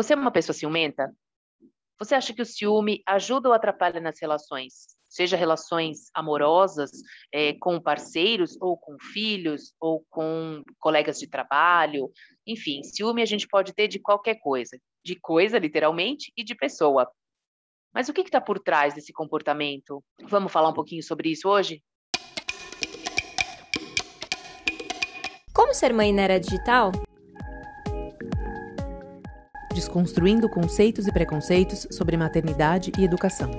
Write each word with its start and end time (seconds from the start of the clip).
Você 0.00 0.14
é 0.14 0.16
uma 0.16 0.30
pessoa 0.30 0.54
ciumenta? 0.54 1.14
Você 1.98 2.14
acha 2.14 2.32
que 2.32 2.40
o 2.40 2.46
ciúme 2.46 3.02
ajuda 3.06 3.50
ou 3.50 3.54
atrapalha 3.54 4.00
nas 4.00 4.18
relações? 4.18 4.96
Seja 5.06 5.36
relações 5.36 6.08
amorosas 6.14 6.90
é, 7.30 7.52
com 7.60 7.78
parceiros, 7.78 8.56
ou 8.62 8.78
com 8.78 8.96
filhos, 9.12 9.74
ou 9.78 10.02
com 10.08 10.62
colegas 10.78 11.18
de 11.18 11.28
trabalho. 11.28 12.10
Enfim, 12.46 12.82
ciúme 12.82 13.20
a 13.20 13.26
gente 13.26 13.46
pode 13.46 13.74
ter 13.74 13.88
de 13.88 13.98
qualquer 13.98 14.36
coisa. 14.36 14.80
De 15.04 15.20
coisa, 15.20 15.58
literalmente, 15.58 16.32
e 16.34 16.42
de 16.42 16.54
pessoa. 16.54 17.06
Mas 17.92 18.08
o 18.08 18.14
que 18.14 18.22
está 18.22 18.40
por 18.40 18.58
trás 18.58 18.94
desse 18.94 19.12
comportamento? 19.12 20.02
Vamos 20.22 20.50
falar 20.50 20.70
um 20.70 20.74
pouquinho 20.74 21.02
sobre 21.02 21.30
isso 21.30 21.46
hoje? 21.46 21.82
Como 25.54 25.74
ser 25.74 25.92
mãe 25.92 26.10
na 26.10 26.22
era 26.22 26.40
digital? 26.40 26.90
Desconstruindo 29.80 30.46
conceitos 30.46 31.06
e 31.06 31.12
preconceitos 31.12 31.88
sobre 31.90 32.14
maternidade 32.14 32.92
e 32.98 33.02
educação. 33.02 33.50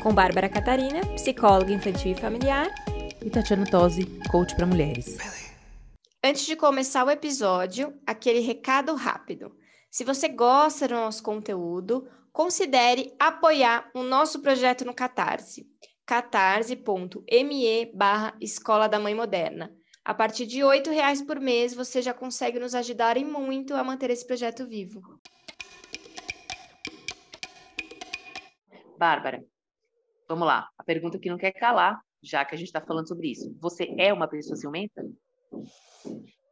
Com 0.00 0.14
Bárbara 0.14 0.48
Catarina, 0.48 1.00
psicóloga 1.16 1.72
infantil 1.72 2.12
e 2.12 2.14
familiar. 2.14 2.68
E 3.20 3.28
Tatiana 3.28 3.66
Tosi, 3.68 4.06
coach 4.30 4.54
para 4.54 4.64
mulheres. 4.64 5.18
Antes 6.22 6.46
de 6.46 6.54
começar 6.54 7.04
o 7.04 7.10
episódio, 7.10 7.92
aquele 8.06 8.38
recado 8.38 8.94
rápido. 8.94 9.50
Se 9.90 10.04
você 10.04 10.28
gosta 10.28 10.86
do 10.86 10.94
nosso 10.94 11.24
conteúdo, 11.24 12.08
considere 12.32 13.12
apoiar 13.18 13.90
o 13.92 14.04
nosso 14.04 14.40
projeto 14.40 14.84
no 14.84 14.94
Catarse. 14.94 15.66
catarse.me 16.06 17.92
barra 17.96 18.32
Escola 18.40 18.88
da 18.88 19.00
Mãe 19.00 19.12
Moderna. 19.12 19.76
A 20.04 20.14
partir 20.14 20.46
de 20.46 20.62
R$ 20.62 20.82
reais 20.88 21.20
por 21.20 21.40
mês, 21.40 21.74
você 21.74 22.00
já 22.00 22.14
consegue 22.14 22.60
nos 22.60 22.76
ajudar 22.76 23.16
e 23.16 23.24
muito 23.24 23.74
a 23.74 23.82
manter 23.82 24.08
esse 24.08 24.24
projeto 24.24 24.64
vivo. 24.64 25.17
Bárbara, 28.98 29.44
vamos 30.28 30.46
lá. 30.46 30.68
A 30.76 30.82
pergunta 30.82 31.18
que 31.18 31.30
não 31.30 31.38
quer 31.38 31.52
calar, 31.52 32.00
já 32.22 32.44
que 32.44 32.54
a 32.54 32.58
gente 32.58 32.66
está 32.66 32.80
falando 32.80 33.06
sobre 33.06 33.30
isso. 33.30 33.56
Você 33.60 33.94
é 33.96 34.12
uma 34.12 34.26
pessoa 34.26 34.56
ciumenta? 34.56 35.06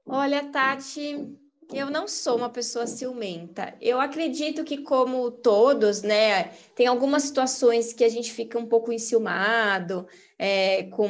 Olha, 0.06 0.44
Tati, 0.44 1.26
eu 1.72 1.90
não 1.90 2.06
sou 2.06 2.36
uma 2.36 2.48
pessoa 2.48 2.86
ciumenta. 2.86 3.76
Eu 3.80 4.00
acredito 4.00 4.62
que, 4.62 4.78
como 4.78 5.30
todos, 5.30 6.02
né, 6.02 6.44
tem 6.76 6.86
algumas 6.86 7.24
situações 7.24 7.92
que 7.92 8.04
a 8.04 8.08
gente 8.08 8.32
fica 8.32 8.56
um 8.56 8.66
pouco 8.66 8.92
enciumado, 8.92 10.06
é, 10.38 10.84
com, 10.84 11.08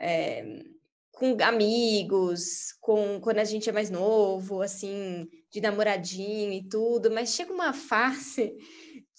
é, 0.00 0.64
com 1.12 1.36
amigos, 1.44 2.72
com 2.80 3.20
quando 3.20 3.38
a 3.38 3.44
gente 3.44 3.70
é 3.70 3.72
mais 3.72 3.88
novo, 3.88 4.60
assim, 4.60 5.28
de 5.48 5.60
namoradinho 5.60 6.52
e 6.52 6.68
tudo, 6.68 7.08
mas 7.12 7.32
chega 7.34 7.52
uma 7.52 7.72
fase 7.72 8.56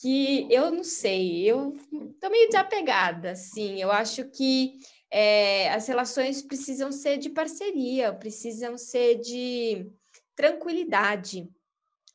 que 0.06 0.46
eu 0.52 0.70
não 0.70 0.84
sei, 0.84 1.50
eu 1.50 1.76
tô 2.22 2.30
meio 2.30 2.48
desapegada, 2.48 3.32
assim, 3.32 3.82
eu 3.82 3.92
acho 3.92 4.24
que 4.26 4.74
é, 5.10 5.68
as 5.72 5.88
relações 5.88 6.44
precisam 6.44 6.92
ser 6.92 7.18
de 7.18 7.28
parceria, 7.32 8.14
precisam 8.14 8.78
ser 8.78 9.16
de 9.16 9.92
tranquilidade. 10.36 11.50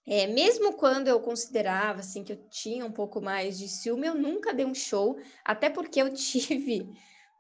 É, 0.07 0.29
mesmo 0.29 0.75
quando 0.75 1.09
eu 1.09 1.19
considerava 1.19 1.99
assim 1.99 2.23
que 2.23 2.33
eu 2.33 2.49
tinha 2.49 2.87
um 2.87 2.93
pouco 2.93 3.21
mais 3.21 3.59
de 3.59 3.67
ciúme, 3.67 4.07
eu 4.07 4.15
nunca 4.15 4.55
dei 4.55 4.65
um 4.65 4.75
show, 4.75 5.19
até 5.45 5.69
porque 5.69 6.01
eu 6.01 6.11
tive 6.15 6.89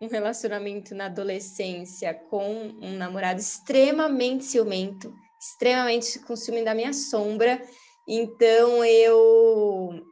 um 0.00 0.08
relacionamento 0.08 0.96
na 0.96 1.06
adolescência 1.06 2.12
com 2.12 2.74
um 2.82 2.96
namorado 2.96 3.38
extremamente 3.38 4.46
ciumento, 4.46 5.14
extremamente 5.40 6.18
com 6.18 6.34
ciúme 6.34 6.64
da 6.64 6.74
minha 6.74 6.92
sombra. 6.92 7.62
Então 8.08 8.84
eu 8.84 10.09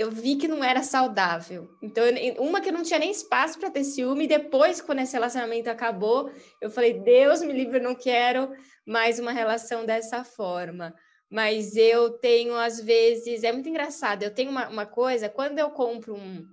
eu 0.00 0.10
vi 0.10 0.36
que 0.36 0.48
não 0.48 0.64
era 0.64 0.82
saudável. 0.82 1.76
Então, 1.82 2.02
uma 2.38 2.62
que 2.62 2.70
eu 2.70 2.72
não 2.72 2.82
tinha 2.82 2.98
nem 2.98 3.10
espaço 3.10 3.58
para 3.58 3.70
ter 3.70 3.84
ciúme, 3.84 4.24
e 4.24 4.28
depois, 4.28 4.80
quando 4.80 5.00
esse 5.00 5.12
relacionamento 5.12 5.68
acabou, 5.68 6.32
eu 6.58 6.70
falei: 6.70 6.94
Deus 7.00 7.42
me 7.42 7.52
livre, 7.52 7.78
eu 7.78 7.82
não 7.82 7.94
quero 7.94 8.50
mais 8.86 9.18
uma 9.18 9.30
relação 9.30 9.84
dessa 9.84 10.24
forma. 10.24 10.94
Mas 11.28 11.76
eu 11.76 12.12
tenho, 12.18 12.56
às 12.56 12.80
vezes, 12.80 13.44
é 13.44 13.52
muito 13.52 13.68
engraçado. 13.68 14.22
Eu 14.22 14.34
tenho 14.34 14.50
uma, 14.50 14.70
uma 14.70 14.86
coisa, 14.86 15.28
quando 15.28 15.58
eu 15.58 15.70
compro 15.70 16.16
um, 16.16 16.48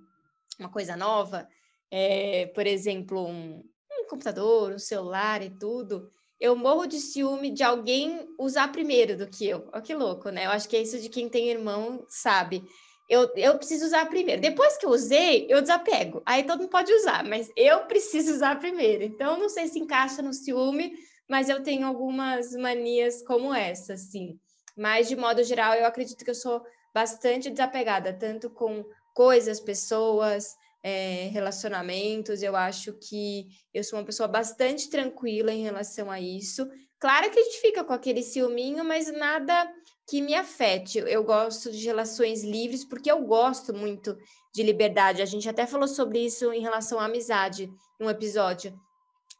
uma 0.60 0.68
coisa 0.68 0.94
nova, 0.94 1.48
é, 1.90 2.46
por 2.54 2.66
exemplo, 2.66 3.26
um, 3.26 3.64
um 3.90 4.06
computador, 4.10 4.72
um 4.72 4.78
celular 4.78 5.42
e 5.42 5.48
tudo, 5.48 6.12
eu 6.38 6.54
morro 6.54 6.86
de 6.86 6.98
ciúme 6.98 7.50
de 7.50 7.62
alguém 7.62 8.28
usar 8.38 8.70
primeiro 8.70 9.16
do 9.16 9.26
que 9.26 9.48
eu. 9.48 9.70
Olha 9.72 9.82
que 9.82 9.94
louco, 9.94 10.28
né? 10.28 10.44
Eu 10.44 10.50
acho 10.50 10.68
que 10.68 10.76
é 10.76 10.82
isso 10.82 11.00
de 11.00 11.08
quem 11.08 11.30
tem 11.30 11.48
irmão 11.48 12.04
sabe 12.08 12.62
eu, 13.08 13.32
eu 13.36 13.56
preciso 13.56 13.86
usar 13.86 14.06
primeiro. 14.06 14.40
Depois 14.40 14.76
que 14.76 14.84
eu 14.84 14.90
usei, 14.90 15.46
eu 15.48 15.62
desapego. 15.62 16.22
Aí 16.26 16.44
todo 16.44 16.60
mundo 16.60 16.70
pode 16.70 16.92
usar, 16.92 17.24
mas 17.24 17.50
eu 17.56 17.80
preciso 17.88 18.32
usar 18.32 18.58
primeiro. 18.58 19.02
Então, 19.02 19.38
não 19.38 19.48
sei 19.48 19.66
se 19.68 19.78
encaixa 19.78 20.20
no 20.20 20.32
ciúme, 20.32 20.92
mas 21.28 21.48
eu 21.48 21.62
tenho 21.62 21.86
algumas 21.86 22.52
manias 22.52 23.22
como 23.22 23.54
essa, 23.54 23.94
assim. 23.94 24.38
Mas, 24.76 25.08
de 25.08 25.16
modo 25.16 25.42
geral, 25.42 25.74
eu 25.74 25.86
acredito 25.86 26.24
que 26.24 26.30
eu 26.30 26.34
sou 26.34 26.62
bastante 26.94 27.50
desapegada, 27.50 28.12
tanto 28.12 28.50
com 28.50 28.84
coisas, 29.14 29.58
pessoas, 29.58 30.54
é, 30.82 31.28
relacionamentos. 31.32 32.42
Eu 32.42 32.54
acho 32.54 32.92
que 32.92 33.48
eu 33.72 33.82
sou 33.82 33.98
uma 33.98 34.04
pessoa 34.04 34.28
bastante 34.28 34.88
tranquila 34.90 35.52
em 35.52 35.62
relação 35.62 36.10
a 36.10 36.20
isso. 36.20 36.68
Claro 36.98 37.30
que 37.30 37.38
a 37.38 37.42
gente 37.42 37.60
fica 37.60 37.84
com 37.84 37.92
aquele 37.92 38.22
ciúminho, 38.22 38.84
mas 38.84 39.10
nada 39.12 39.72
que 40.08 40.22
me 40.22 40.34
afete. 40.34 40.98
Eu 40.98 41.22
gosto 41.22 41.70
de 41.70 41.84
relações 41.86 42.42
livres 42.42 42.82
porque 42.82 43.12
eu 43.12 43.22
gosto 43.24 43.74
muito 43.74 44.16
de 44.54 44.62
liberdade. 44.62 45.20
A 45.20 45.26
gente 45.26 45.48
até 45.48 45.66
falou 45.66 45.86
sobre 45.86 46.24
isso 46.24 46.50
em 46.52 46.62
relação 46.62 46.98
à 46.98 47.04
amizade, 47.04 47.70
num 48.00 48.08
episódio, 48.08 48.72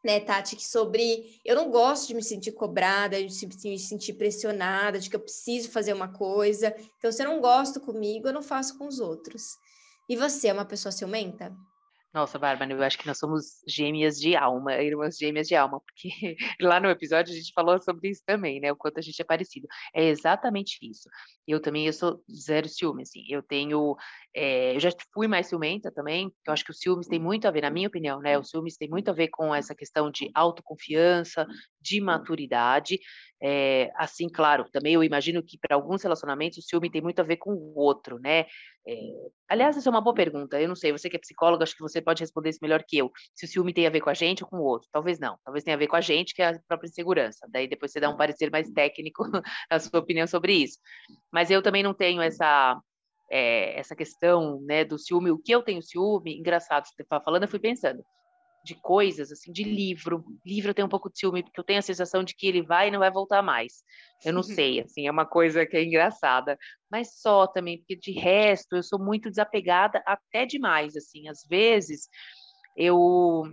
né, 0.05 0.21
Tati, 0.21 0.55
que 0.55 0.67
sobre 0.67 1.41
eu 1.45 1.57
não 1.57 1.71
gosto 1.71 2.09
de 2.09 2.15
me 2.15 2.23
sentir 2.23 2.53
cobrada, 2.53 3.17
de 3.17 3.47
me 3.65 3.79
sentir 3.79 4.13
pressionada, 4.13 4.99
de 4.99 5.09
que 5.09 5.17
eu 5.17 5.21
preciso 5.21 5.71
fazer 5.71 5.95
uma 5.95 6.09
coisa. 6.09 6.75
Então, 6.99 7.11
se 7.11 7.23
eu 7.23 7.29
não 7.29 7.41
gosto 7.41 7.81
comigo, 7.81 8.29
eu 8.29 8.33
não 8.33 8.43
faço 8.43 8.77
com 8.77 8.87
os 8.87 9.01
outros. 9.01 9.57
E 10.07 10.17
você 10.17 10.49
é 10.49 10.53
uma 10.53 10.67
pessoa 10.67 10.93
ciumenta? 10.93 11.57
Nossa, 12.19 12.37
Bárbara, 12.37 12.73
eu 12.73 12.83
acho 12.83 12.99
que 12.99 13.07
nós 13.07 13.17
somos 13.17 13.63
gêmeas 13.65 14.19
de 14.19 14.35
alma, 14.35 14.75
irmãs 14.75 15.17
gêmeas 15.17 15.47
de 15.47 15.55
alma, 15.55 15.81
porque 15.81 16.09
lá 16.61 16.81
no 16.81 16.91
episódio 16.91 17.33
a 17.33 17.37
gente 17.37 17.53
falou 17.55 17.81
sobre 17.81 18.09
isso 18.11 18.25
também, 18.27 18.59
né? 18.59 18.73
O 18.73 18.77
quanto 18.77 18.99
a 18.99 19.01
gente 19.01 19.23
é 19.23 19.25
parecido. 19.25 19.69
É 19.95 20.03
exatamente 20.03 20.79
isso. 20.83 21.09
Eu 21.47 21.63
também, 21.63 21.87
eu 21.87 21.93
sou 21.93 22.21
zero 22.29 22.69
ciúme, 22.69 23.03
assim. 23.03 23.25
Eu 23.29 23.41
tenho, 23.41 23.95
é, 24.35 24.75
eu 24.75 24.81
já 24.81 24.91
fui 25.15 25.29
mais 25.29 25.47
ciumenta 25.47 25.93
também, 25.93 26.29
eu 26.45 26.53
acho 26.53 26.65
que 26.65 26.73
o 26.73 26.75
ciúmes 26.75 27.07
tem 27.07 27.21
muito 27.21 27.47
a 27.47 27.53
ver, 27.53 27.61
na 27.61 27.71
minha 27.71 27.87
opinião, 27.87 28.19
né? 28.19 28.37
O 28.37 28.43
ciúmes 28.43 28.77
tem 28.77 28.89
muito 28.89 29.09
a 29.11 29.15
ver 29.15 29.29
com 29.29 29.55
essa 29.55 29.73
questão 29.73 30.11
de 30.11 30.29
autoconfiança, 30.35 31.47
de 31.81 32.01
maturidade. 32.01 32.99
É, 33.41 33.93
assim, 33.95 34.29
claro, 34.29 34.69
também 34.73 34.95
eu 34.95 35.05
imagino 35.05 35.41
que 35.41 35.57
para 35.57 35.77
alguns 35.77 36.03
relacionamentos 36.03 36.59
o 36.59 36.63
ciúme 36.63 36.91
tem 36.91 37.01
muito 37.01 37.21
a 37.21 37.25
ver 37.25 37.37
com 37.37 37.53
o 37.53 37.79
outro, 37.79 38.19
né? 38.19 38.47
É, 38.85 38.97
aliás, 39.49 39.77
essa 39.77 39.89
é 39.89 39.91
uma 39.91 40.01
boa 40.01 40.15
pergunta. 40.15 40.61
Eu 40.61 40.69
não 40.69 40.77
sei, 40.77 40.93
você 40.93 41.09
que 41.09 41.17
é 41.17 41.21
psicóloga, 41.21 41.65
acho 41.65 41.75
que 41.75 41.83
você 41.83 42.01
pode 42.01 42.23
responder 42.23 42.51
isso 42.51 42.59
melhor 42.63 42.83
que 42.87 42.99
eu. 42.99 43.11
Se 43.35 43.47
o 43.47 43.49
ciúme 43.49 43.73
tem 43.73 43.87
a 43.87 43.91
ver 43.91 44.01
com 44.01 44.11
a 44.11 44.15
gente 44.15 44.45
ou 44.45 44.51
com 44.51 44.59
o 44.59 44.63
outro. 44.63 44.89
Talvez 44.93 45.19
não. 45.19 45.39
Talvez 45.45 45.65
tenha 45.65 45.77
a 45.77 45.79
ver 45.79 45.87
com 45.87 45.97
a 45.97 46.01
gente, 46.01 46.35
que 46.35 46.43
é 46.43 46.51
a 46.51 46.61
própria 46.69 46.89
insegurança. 46.89 47.47
Daí 47.51 47.67
depois 47.67 47.93
você 47.93 48.01
dá 48.01 48.11
um 48.11 48.17
parecer 48.17 48.51
mais 48.51 48.71
técnico, 48.71 49.23
a 49.71 49.79
sua 49.79 50.01
opinião 50.01 50.27
sobre 50.27 50.53
isso. 50.53 50.79
Mas 51.33 51.51
eu 51.51 51.63
também 51.63 51.83
não 51.83 51.95
tenho 51.95 52.21
essa. 52.23 52.79
É, 53.31 53.79
essa 53.79 53.95
questão 53.95 54.59
né, 54.63 54.87
do 54.87 54.99
ciúme, 54.99 55.31
o 55.31 55.39
que 55.39 55.53
eu 55.53 55.63
tenho 55.63 55.83
ciúme, 55.83 56.39
engraçado, 56.39 56.87
você 56.87 57.03
está 57.03 57.21
falando, 57.21 57.43
eu 57.43 57.49
fui 57.49 57.59
pensando 57.59 58.03
de 58.69 58.75
coisas, 58.75 59.33
assim, 59.33 59.51
de 59.51 59.65
livro. 59.65 60.23
Livro 60.45 60.71
eu 60.71 60.75
tenho 60.75 60.87
um 60.87 60.91
pouco 60.91 61.11
de 61.11 61.19
ciúme, 61.19 61.43
porque 61.43 61.59
eu 61.59 61.65
tenho 61.65 61.79
a 61.79 61.83
sensação 61.83 62.23
de 62.23 62.35
que 62.35 62.47
ele 62.47 62.61
vai 62.61 62.89
e 62.89 62.91
não 62.91 62.99
vai 62.99 63.11
voltar 63.11 63.43
mais. 63.43 63.83
Eu 64.23 64.33
não 64.35 64.43
sei, 64.45 64.81
assim, 64.81 65.07
é 65.07 65.11
uma 65.11 65.25
coisa 65.25 65.65
que 65.65 65.77
é 65.77 65.83
engraçada. 65.83 66.59
Mas 66.91 67.19
só 67.19 67.47
também, 67.47 67.79
porque 67.79 67.97
de 67.97 68.13
resto 68.13 68.77
eu 68.77 68.83
sou 68.83 68.99
muito 68.99 69.31
desapegada 69.31 70.03
até 70.07 70.45
demais, 70.45 70.95
assim. 70.97 71.29
Às 71.29 71.47
vezes 71.49 72.09
eu 72.77 73.45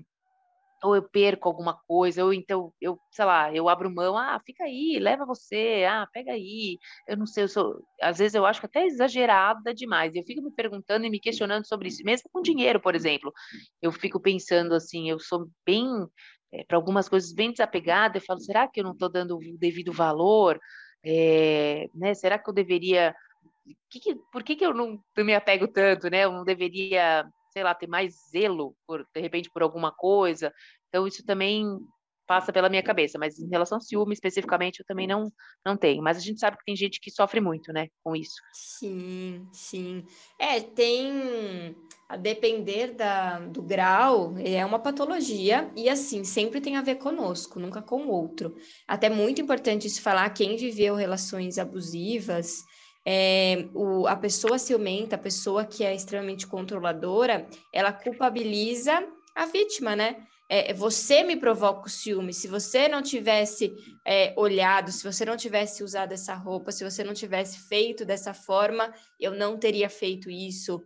ou 0.86 0.96
eu 0.96 1.04
perco 1.04 1.48
alguma 1.48 1.78
coisa, 1.88 2.24
ou 2.24 2.34
então 2.34 2.74
eu, 2.80 3.00
sei 3.12 3.26
lá, 3.26 3.54
eu 3.54 3.68
abro 3.68 3.94
mão, 3.94 4.18
ah, 4.18 4.40
fica 4.46 4.64
aí, 4.64 5.00
leva 5.00 5.26
você, 5.26 5.86
ah, 5.90 6.08
pega 6.14 6.32
aí. 6.32 6.78
Eu 7.08 7.18
não 7.18 7.26
sei, 7.26 7.44
eu 7.46 7.48
sou, 7.48 7.82
às 8.02 8.18
vezes 8.18 8.36
eu 8.36 8.46
acho 8.46 8.60
que 8.60 8.66
até 8.66 8.86
exagerada 8.86 9.74
demais. 9.74 10.16
Eu 10.16 10.24
fico 10.24 10.42
me 10.42 10.52
perguntando 10.52 11.06
e 11.06 11.10
me 11.10 11.20
questionando 11.20 11.66
sobre 11.68 11.88
isso, 11.90 12.04
mesmo 12.04 12.30
com 12.32 12.42
dinheiro, 12.42 12.80
por 12.80 12.96
exemplo. 12.96 13.34
Eu 13.82 13.92
fico 13.92 14.20
pensando 14.20 14.74
assim, 14.76 15.10
eu 15.10 15.20
sou 15.20 15.48
bem 15.66 15.88
é, 16.54 16.64
para 16.64 16.78
algumas 16.78 17.10
coisas 17.10 17.34
bem 17.34 17.52
desapegada, 17.52 18.18
eu 18.18 18.22
falo, 18.22 18.40
será 18.40 18.68
que 18.68 18.80
eu 18.80 18.84
não 18.84 18.94
estou 18.94 19.10
dando 19.10 19.38
o 19.38 19.58
devido 19.58 19.92
valor? 19.92 20.60
É, 21.04 21.88
né? 21.94 22.14
Será 22.14 22.40
que 22.40 22.50
eu 22.50 22.54
deveria 22.54 23.16
que 23.90 24.00
que, 24.00 24.16
por 24.32 24.44
que, 24.44 24.56
que 24.56 24.66
eu 24.66 24.74
não, 24.74 25.00
não 25.18 25.26
me 25.26 25.34
apego 25.34 25.68
tanto, 25.68 26.10
né? 26.10 26.26
Eu 26.26 26.32
não 26.32 26.44
deveria 26.44 27.28
sei 27.56 27.64
lá, 27.64 27.74
ter 27.74 27.88
mais 27.88 28.14
zelo, 28.30 28.76
por, 28.86 29.08
de 29.16 29.22
repente, 29.22 29.50
por 29.50 29.64
alguma 29.64 29.92
coisa. 29.92 30.54
Então, 30.90 31.08
isso 31.08 31.26
também 31.26 31.66
passa 32.28 32.52
pela 32.52 32.70
minha 32.70 32.84
cabeça, 32.84 33.18
mas 33.18 33.40
em 33.40 33.48
relação 33.48 33.78
ao 33.78 33.82
ciúme 33.82 34.14
especificamente 34.14 34.80
eu 34.80 34.86
também 34.86 35.08
não 35.08 35.32
não 35.66 35.78
tenho, 35.78 36.02
mas 36.02 36.18
a 36.18 36.20
gente 36.20 36.40
sabe 36.40 36.58
que 36.58 36.66
tem 36.66 36.76
gente 36.76 37.00
que 37.00 37.12
sofre 37.12 37.40
muito, 37.40 37.72
né, 37.72 37.88
com 38.04 38.16
isso. 38.16 38.36
Sim, 38.52 39.48
sim. 39.54 40.04
É, 40.40 40.60
tem 40.60 41.76
a 42.10 42.18
depender 42.18 42.94
da, 42.94 43.40
do 43.40 43.62
grau, 43.62 44.36
é 44.38 44.66
uma 44.66 44.80
patologia 44.80 45.72
e 45.76 45.88
assim, 45.90 46.24
sempre 46.24 46.60
tem 46.60 46.78
a 46.78 46.82
ver 46.82 46.96
conosco, 46.96 47.60
nunca 47.60 47.82
com 47.82 48.08
o 48.08 48.10
outro. 48.10 48.56
Até 48.88 49.10
muito 49.10 49.42
importante 49.42 49.88
isso 49.88 50.02
falar, 50.02 50.30
quem 50.32 50.56
viveu 50.56 50.96
relações 50.96 51.58
abusivas, 51.58 52.64
é, 53.06 53.68
o, 53.74 54.08
a 54.08 54.16
pessoa 54.16 54.58
ciumenta, 54.58 55.16
a 55.16 55.20
pessoa 55.20 55.64
que 55.64 55.84
é 55.84 55.94
extremamente 55.94 56.48
controladora, 56.48 57.48
ela 57.72 57.94
culpabiliza 57.94 59.08
a 59.36 59.46
vítima, 59.46 59.96
né? 59.96 60.26
É, 60.48 60.74
você 60.74 61.24
me 61.24 61.36
provoca 61.36 61.88
o 61.88 61.90
ciúme. 61.90 62.34
Se 62.34 62.48
você 62.48 62.88
não 62.88 63.02
tivesse 63.02 63.74
é, 64.06 64.34
olhado, 64.38 64.92
se 64.92 65.04
você 65.04 65.26
não 65.26 65.36
tivesse 65.36 65.84
usado 65.84 66.14
essa 66.14 66.36
roupa, 66.36 66.72
se 66.72 66.84
você 66.84 67.04
não 67.04 67.14
tivesse 67.14 67.68
feito 67.68 68.06
dessa 68.06 68.34
forma, 68.34 68.94
eu 69.20 69.32
não 69.32 69.58
teria 69.58 69.90
feito 69.90 70.30
isso. 70.30 70.84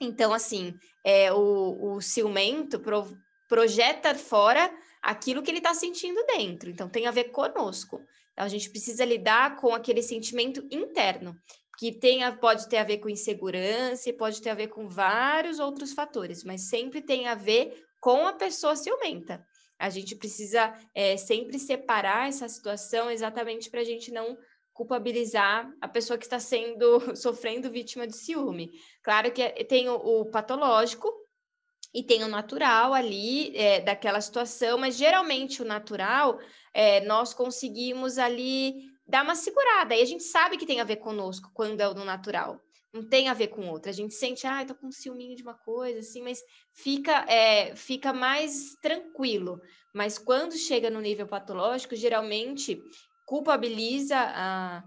Então, 0.00 0.32
assim, 0.32 0.74
é, 1.04 1.32
o, 1.32 1.94
o 1.94 2.00
ciumento 2.00 2.80
pro, 2.80 3.06
projeta 3.48 4.14
fora 4.14 4.72
aquilo 5.02 5.42
que 5.42 5.50
ele 5.50 5.58
está 5.58 5.72
sentindo 5.72 6.24
dentro. 6.26 6.68
Então, 6.68 6.88
tem 6.88 7.06
a 7.06 7.12
ver 7.12 7.30
conosco. 7.30 8.00
A 8.40 8.48
gente 8.48 8.70
precisa 8.70 9.04
lidar 9.04 9.56
com 9.56 9.74
aquele 9.74 10.02
sentimento 10.02 10.66
interno, 10.70 11.36
que 11.78 11.92
tem 11.92 12.24
a, 12.24 12.32
pode 12.32 12.68
ter 12.68 12.78
a 12.78 12.84
ver 12.84 12.98
com 12.98 13.08
insegurança 13.08 14.12
pode 14.12 14.40
ter 14.40 14.50
a 14.50 14.54
ver 14.54 14.68
com 14.68 14.88
vários 14.88 15.58
outros 15.58 15.92
fatores, 15.92 16.42
mas 16.42 16.68
sempre 16.68 17.02
tem 17.02 17.28
a 17.28 17.34
ver 17.34 17.84
com 18.00 18.26
a 18.26 18.32
pessoa 18.32 18.74
ciumenta. 18.74 19.44
A 19.78 19.90
gente 19.90 20.16
precisa 20.16 20.74
é, 20.94 21.18
sempre 21.18 21.58
separar 21.58 22.28
essa 22.28 22.48
situação 22.48 23.10
exatamente 23.10 23.70
para 23.70 23.80
a 23.80 23.84
gente 23.84 24.10
não 24.10 24.38
culpabilizar 24.72 25.70
a 25.78 25.88
pessoa 25.88 26.18
que 26.18 26.24
está 26.24 26.40
sendo 26.40 26.98
sofrendo 27.16 27.70
vítima 27.70 28.06
de 28.06 28.16
ciúme. 28.16 28.72
Claro 29.02 29.30
que 29.32 29.42
é, 29.42 29.64
tem 29.64 29.86
o, 29.88 29.96
o 29.96 30.30
patológico 30.30 31.12
e 31.92 32.02
tem 32.02 32.22
o 32.22 32.28
natural 32.28 32.94
ali 32.94 33.56
é, 33.56 33.80
daquela 33.80 34.20
situação, 34.20 34.78
mas 34.78 34.96
geralmente 34.96 35.62
o 35.62 35.64
natural 35.64 36.38
é, 36.72 37.00
nós 37.04 37.34
conseguimos 37.34 38.18
ali 38.18 38.74
dar 39.06 39.24
uma 39.24 39.34
segurada. 39.34 39.94
E 39.94 40.02
a 40.02 40.04
gente 40.04 40.22
sabe 40.22 40.56
que 40.56 40.66
tem 40.66 40.80
a 40.80 40.84
ver 40.84 40.96
conosco 40.96 41.50
quando 41.52 41.80
é 41.80 41.88
o 41.88 41.94
natural 42.04 42.60
não 42.92 43.04
tem 43.04 43.28
a 43.28 43.34
ver 43.34 43.48
com 43.48 43.68
outra. 43.68 43.90
A 43.90 43.94
gente 43.94 44.14
sente, 44.14 44.46
ah, 44.46 44.64
tô 44.64 44.74
com 44.74 44.88
um 44.88 44.92
ciúminho 44.92 45.36
de 45.36 45.42
uma 45.42 45.54
coisa, 45.54 46.00
assim, 46.00 46.22
mas 46.22 46.42
fica, 46.72 47.24
é, 47.28 47.74
fica 47.76 48.12
mais 48.12 48.74
tranquilo. 48.82 49.60
Mas 49.94 50.18
quando 50.18 50.56
chega 50.56 50.90
no 50.90 51.00
nível 51.00 51.26
patológico, 51.26 51.94
geralmente 51.94 52.82
culpabiliza 53.26 54.16
a, 54.18 54.82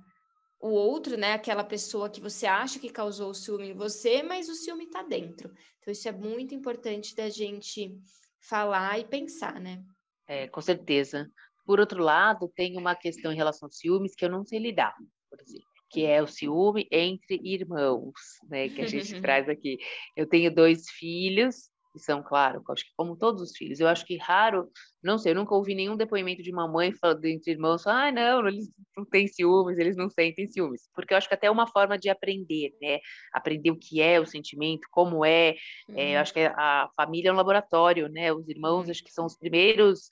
o 0.63 0.69
outro, 0.69 1.17
né? 1.17 1.33
Aquela 1.33 1.63
pessoa 1.63 2.09
que 2.09 2.21
você 2.21 2.45
acha 2.45 2.79
que 2.79 2.89
causou 2.89 3.31
o 3.31 3.33
ciúme 3.33 3.71
em 3.71 3.73
você, 3.73 4.23
mas 4.23 4.47
o 4.47 4.55
ciúme 4.55 4.85
está 4.85 5.03
dentro. 5.03 5.53
Então, 5.79 5.91
isso 5.91 6.07
é 6.07 6.11
muito 6.13 6.55
importante 6.55 7.13
da 7.13 7.29
gente 7.29 7.93
falar 8.39 8.97
e 8.97 9.05
pensar, 9.05 9.59
né? 9.59 9.83
É, 10.25 10.47
com 10.47 10.61
certeza. 10.61 11.29
Por 11.65 11.81
outro 11.81 12.01
lado, 12.01 12.49
tem 12.55 12.77
uma 12.77 12.95
questão 12.95 13.33
em 13.33 13.35
relação 13.35 13.67
aos 13.67 13.77
ciúmes 13.77 14.15
que 14.15 14.23
eu 14.23 14.29
não 14.29 14.45
sei 14.45 14.59
lidar, 14.59 14.95
por 15.29 15.41
exemplo 15.41 15.73
que 15.93 16.07
é 16.07 16.23
o 16.23 16.27
ciúme 16.27 16.87
entre 16.91 17.39
irmãos, 17.43 18.13
né, 18.49 18.67
que 18.67 18.81
a 18.81 18.87
gente 18.87 19.13
traz 19.21 19.47
aqui. 19.47 19.77
Eu 20.17 20.27
tenho 20.27 20.51
dois 20.51 20.89
filhos, 20.89 21.69
que 21.93 21.99
são, 21.99 22.23
claro, 22.23 22.63
acho 22.69 22.83
que 22.85 22.91
como 22.97 23.15
todos 23.15 23.41
os 23.41 23.55
filhos, 23.55 23.79
eu 23.79 23.87
acho 23.87 24.05
que 24.05 24.17
raro, 24.17 24.67
não 25.01 25.17
sei, 25.17 25.31
eu 25.31 25.35
nunca 25.35 25.53
ouvi 25.53 25.75
nenhum 25.75 25.95
depoimento 25.95 26.41
de 26.41 26.51
uma 26.51 26.67
mãe 26.67 26.91
falando 26.91 27.23
entre 27.25 27.51
irmãos, 27.51 27.85
ah, 27.85 28.11
não, 28.11 28.47
eles 28.47 28.69
não 28.97 29.05
têm 29.05 29.27
ciúmes, 29.27 29.77
eles 29.77 29.95
não 29.95 30.09
sentem 30.09 30.47
ciúmes, 30.47 30.89
porque 30.95 31.13
eu 31.13 31.17
acho 31.17 31.27
que 31.27 31.35
até 31.35 31.47
é 31.47 31.51
uma 31.51 31.67
forma 31.67 31.97
de 31.97 32.09
aprender, 32.09 32.75
né, 32.81 32.99
aprender 33.31 33.69
o 33.69 33.77
que 33.77 34.01
é 34.01 34.19
o 34.19 34.25
sentimento, 34.25 34.87
como 34.91 35.23
é, 35.23 35.55
uhum. 35.87 35.95
é 35.95 36.15
eu 36.15 36.19
acho 36.19 36.33
que 36.33 36.39
a 36.39 36.89
família 36.97 37.29
é 37.29 37.33
um 37.33 37.37
laboratório, 37.37 38.09
né, 38.09 38.33
os 38.33 38.47
irmãos 38.49 38.89
acho 38.89 39.03
que 39.03 39.11
são 39.11 39.25
os 39.25 39.37
primeiros 39.37 40.09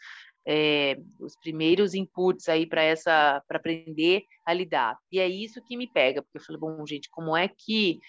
é, 0.47 0.97
os 1.19 1.35
primeiros 1.37 1.93
inputs 1.93 2.49
aí 2.49 2.65
para 2.65 2.81
essa 2.81 3.41
para 3.47 3.57
aprender 3.57 4.23
a 4.45 4.53
lidar. 4.53 4.97
E 5.11 5.19
é 5.19 5.27
isso 5.27 5.63
que 5.63 5.77
me 5.77 5.87
pega, 5.87 6.21
porque 6.21 6.37
eu 6.37 6.43
falei, 6.43 6.59
bom, 6.59 6.85
gente, 6.85 7.09
como 7.11 7.35
é 7.35 7.47
que 7.47 7.99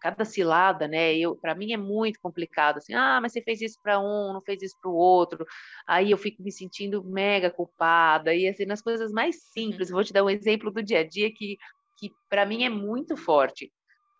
cada 0.00 0.24
cilada, 0.24 0.86
né? 0.88 1.16
Eu 1.16 1.36
para 1.36 1.54
mim 1.54 1.72
é 1.72 1.76
muito 1.76 2.20
complicado 2.20 2.78
assim. 2.78 2.94
Ah, 2.94 3.20
mas 3.20 3.32
você 3.32 3.40
fez 3.42 3.60
isso 3.60 3.78
para 3.82 3.98
um, 4.00 4.32
não 4.32 4.42
fez 4.42 4.62
isso 4.62 4.76
para 4.80 4.90
o 4.90 4.94
outro. 4.94 5.44
Aí 5.86 6.10
eu 6.10 6.18
fico 6.18 6.42
me 6.42 6.52
sentindo 6.52 7.04
mega 7.04 7.50
culpada 7.50 8.34
e 8.34 8.48
assim 8.48 8.64
nas 8.64 8.82
coisas 8.82 9.12
mais 9.12 9.44
simples. 9.52 9.88
Uhum. 9.88 9.94
Vou 9.94 10.04
te 10.04 10.12
dar 10.12 10.24
um 10.24 10.30
exemplo 10.30 10.70
do 10.70 10.82
dia 10.82 11.00
a 11.00 11.08
dia 11.08 11.32
que 11.32 11.56
que 11.98 12.10
para 12.28 12.44
mim 12.44 12.64
é 12.64 12.68
muito 12.68 13.16
forte. 13.16 13.72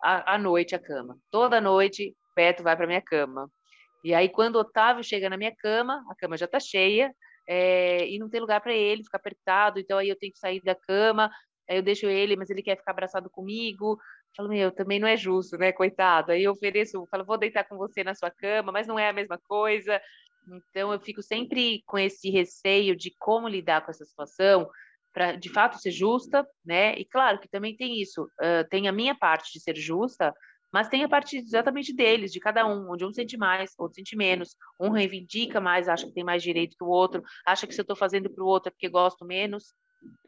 À, 0.05 0.37
noite 0.37 0.75
a 0.75 0.81
cama. 0.81 1.17
Toda 1.31 1.61
noite 1.61 2.14
Beto 2.35 2.62
vai 2.62 2.76
para 2.76 2.88
minha 2.88 3.00
cama. 3.00 3.49
E 4.05 4.12
aí 4.12 4.29
quando 4.29 4.56
o 4.56 4.61
Otávio 4.61 5.05
chega 5.05 5.31
na 5.31 5.37
minha 5.37 5.55
cama, 5.55 6.05
a 6.11 6.14
cama 6.17 6.37
já 6.37 6.47
está 6.47 6.59
cheia, 6.59 7.14
é, 7.47 8.09
e 8.09 8.19
não 8.19 8.29
tem 8.29 8.41
lugar 8.41 8.61
para 8.61 8.75
ele, 8.75 9.05
ficar 9.05 9.19
apertado, 9.19 9.81
então 9.81 9.99
aí 9.99 10.09
eu 10.09 10.17
tenho 10.17 10.33
que 10.33 10.39
sair 10.39 10.61
da 10.62 10.75
cama, 10.75 11.31
aí 11.69 11.77
eu 11.77 11.83
deixo 11.83 12.06
ele, 12.06 12.37
mas 12.37 12.50
ele 12.50 12.62
quer 12.62 12.77
ficar 12.77 12.93
abraçado 12.93 13.31
comigo. 13.31 13.93
Eu 13.93 14.37
falo, 14.37 14.49
meu, 14.49 14.71
também 14.73 14.99
não 14.99 15.09
é 15.09 15.17
justo, 15.17 15.59
né, 15.59 15.73
coitado. 15.73 16.33
Aí 16.33 16.44
eu 16.44 16.53
ofereço, 16.53 17.06
falo, 17.11 17.25
vou 17.25 17.39
deitar 17.39 17.65
com 17.65 17.77
você 17.77 18.03
na 18.03 18.15
sua 18.15 18.31
cama, 18.31 18.73
mas 18.73 18.87
não 18.87 18.99
é 18.99 19.09
a 19.09 19.12
mesma 19.12 19.39
coisa. 19.39 20.00
Então 20.71 20.93
eu 20.93 21.00
fico 21.00 21.23
sempre 21.23 21.83
com 21.87 21.99
esse 21.99 22.31
receio 22.31 22.97
de 22.97 23.15
como 23.19 23.49
lidar 23.49 23.85
com 23.85 23.91
essa 23.91 24.05
situação, 24.05 24.69
para 25.12 25.33
de 25.33 25.50
fato 25.50 25.79
ser 25.79 25.91
justa, 25.91 26.47
né? 26.65 26.95
E 26.97 27.05
claro 27.05 27.38
que 27.38 27.49
também 27.49 27.77
tem 27.77 28.00
isso, 28.00 28.25
uh, 28.25 28.69
tem 28.71 28.88
a 28.88 28.93
minha 28.93 29.15
parte 29.15 29.53
de 29.53 29.61
ser 29.61 29.77
justa, 29.77 30.35
mas 30.73 30.89
tem 30.89 31.05
a 31.05 31.09
parte 31.09 31.37
exatamente 31.37 31.95
deles, 31.95 32.33
de 32.33 32.41
cada 32.41 32.67
um, 32.67 32.91
onde 32.91 33.05
um 33.05 33.13
sente 33.13 33.37
mais, 33.37 33.75
outro 33.79 33.97
sente 33.97 34.17
menos, 34.17 34.57
um 34.81 34.91
reivindica 34.91 35.61
mais, 35.61 35.89
acha 35.89 36.07
que 36.07 36.13
tem 36.13 36.25
mais 36.25 36.43
direito 36.43 36.77
que 36.77 36.85
o 36.85 36.89
outro, 36.89 37.23
acha 37.47 37.67
que 37.67 37.75
se 37.75 37.81
eu 37.81 37.85
estou 37.85 37.97
fazendo 37.97 38.31
para 38.31 38.43
o 38.43 38.47
outro 38.47 38.69
é 38.69 38.71
porque 38.71 38.89
gosto 38.89 39.25
menos. 39.25 39.75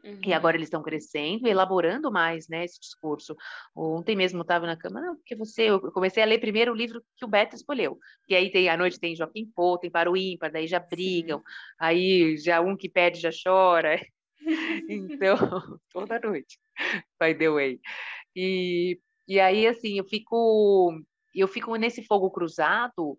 Uhum. 0.05 0.21
E 0.25 0.33
agora 0.33 0.55
eles 0.55 0.67
estão 0.67 0.81
crescendo, 0.81 1.47
elaborando 1.47 2.09
mais, 2.09 2.47
né, 2.47 2.63
esse 2.63 2.79
discurso. 2.79 3.35
Ontem 3.75 4.15
mesmo 4.15 4.39
eu 4.39 4.43
estava 4.43 4.65
na 4.65 4.77
cama, 4.77 5.01
não, 5.01 5.17
porque 5.17 5.35
você, 5.35 5.63
eu 5.63 5.81
comecei 5.91 6.23
a 6.23 6.25
ler 6.25 6.39
primeiro 6.39 6.71
o 6.71 6.75
livro 6.75 7.03
que 7.17 7.25
o 7.25 7.27
Beto 7.27 7.55
escolheu. 7.55 7.97
E 8.29 8.35
aí 8.35 8.49
tem 8.49 8.69
à 8.69 8.77
noite 8.77 8.97
tem 8.97 9.15
Joaquim 9.17 9.51
Pô, 9.53 9.77
tem 9.77 9.91
para 9.91 10.09
o 10.09 10.15
ímpar, 10.15 10.49
daí 10.49 10.65
já 10.65 10.79
brigam. 10.79 11.39
Sim. 11.39 11.43
Aí 11.77 12.37
já 12.37 12.61
um 12.61 12.77
que 12.77 12.87
pede 12.87 13.19
já 13.19 13.31
chora. 13.43 13.99
então, 14.89 15.35
toda 15.91 16.19
noite. 16.19 16.59
By 17.19 17.33
the 17.33 17.49
way. 17.49 17.79
E 18.35 18.99
e 19.27 19.39
aí, 19.39 19.67
assim, 19.67 19.97
eu 19.97 20.05
fico, 20.05 20.93
eu 21.33 21.47
fico 21.47 21.75
nesse 21.75 22.03
fogo 22.03 22.29
cruzado, 22.29 23.17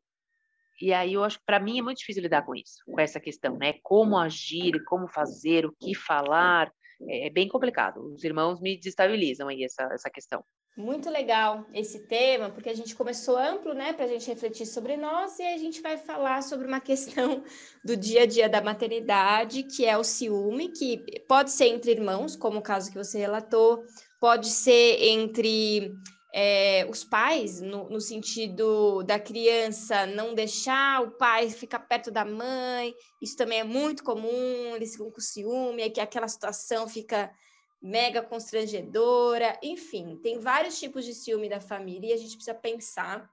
e 0.80 0.92
aí 0.92 1.14
eu 1.14 1.25
acho 1.25 1.38
que 1.38 1.44
para 1.46 1.60
mim 1.60 1.78
é 1.78 1.82
muito 1.82 1.98
difícil 1.98 2.22
lidar 2.22 2.44
com 2.44 2.54
isso, 2.54 2.78
com 2.84 3.00
essa 3.00 3.18
questão, 3.18 3.56
né? 3.56 3.75
Como 3.82 4.18
agir, 4.18 4.84
como 4.84 5.08
fazer, 5.08 5.64
o 5.64 5.75
que 5.80 5.94
falar, 5.94 6.70
é, 7.08 7.26
é 7.26 7.30
bem 7.30 7.48
complicado. 7.48 8.12
Os 8.14 8.25
irmãos 8.25 8.60
me 8.60 8.76
desestabilizam 8.76 9.48
aí 9.48 9.64
essa, 9.64 9.82
essa 9.92 10.10
questão. 10.10 10.44
Muito 10.76 11.08
legal 11.08 11.64
esse 11.72 12.00
tema, 12.06 12.50
porque 12.50 12.68
a 12.68 12.75
gente 12.75 12.94
começou 12.94 13.38
amplo, 13.38 13.72
né, 13.72 13.94
para 13.94 14.04
a 14.04 14.08
gente 14.08 14.26
refletir 14.26 14.66
sobre 14.66 14.94
nós, 14.94 15.38
e 15.38 15.42
a 15.42 15.56
gente 15.56 15.80
vai 15.80 15.96
falar 15.96 16.42
sobre 16.42 16.66
uma 16.66 16.80
questão 16.82 17.42
do 17.82 17.96
dia 17.96 18.25
a 18.25 18.26
dia 18.26 18.46
da 18.46 18.60
maternidade, 18.60 19.62
que 19.62 19.86
é 19.86 19.96
o 19.96 20.04
ciúme, 20.04 20.68
que 20.68 21.02
pode 21.26 21.50
ser 21.50 21.68
entre 21.68 21.92
irmãos, 21.92 22.36
como 22.36 22.58
o 22.58 22.62
caso 22.62 22.90
que 22.92 22.98
você 22.98 23.18
relatou, 23.18 23.82
pode 24.26 24.49
ser 24.49 25.04
entre 25.04 25.95
é, 26.35 26.85
os 26.90 27.04
pais, 27.04 27.61
no, 27.61 27.88
no, 27.88 28.00
sentido 28.00 29.04
da 29.04 29.21
criança 29.21 30.04
não 30.04 30.35
deixar 30.35 31.00
o 31.04 31.12
pai 31.12 31.49
ficar 31.49 31.78
perto 31.78 32.11
da 32.11 32.25
mãe, 32.25 32.92
isso 33.23 33.37
também 33.37 33.61
é 33.61 33.62
muito 33.62 34.02
comum, 34.02 34.75
eles 34.75 34.97
ficam 34.97 35.12
com 35.12 35.21
ciúme, 35.21 35.80
é 35.80 35.88
que 35.88 36.00
aquela 36.00 36.26
situação 36.26 36.88
fica 36.88 37.33
mega 37.80 38.21
constrangedora, 38.21 39.56
enfim, 39.62 40.18
tem 40.21 40.40
vários 40.40 40.76
tipos 40.80 41.04
de 41.04 41.14
ciúme 41.14 41.49
da 41.49 41.61
família 41.61 42.09
e 42.09 42.12
a 42.12 42.16
gente 42.16 42.35
precisa 42.35 42.52
pensar 42.52 43.30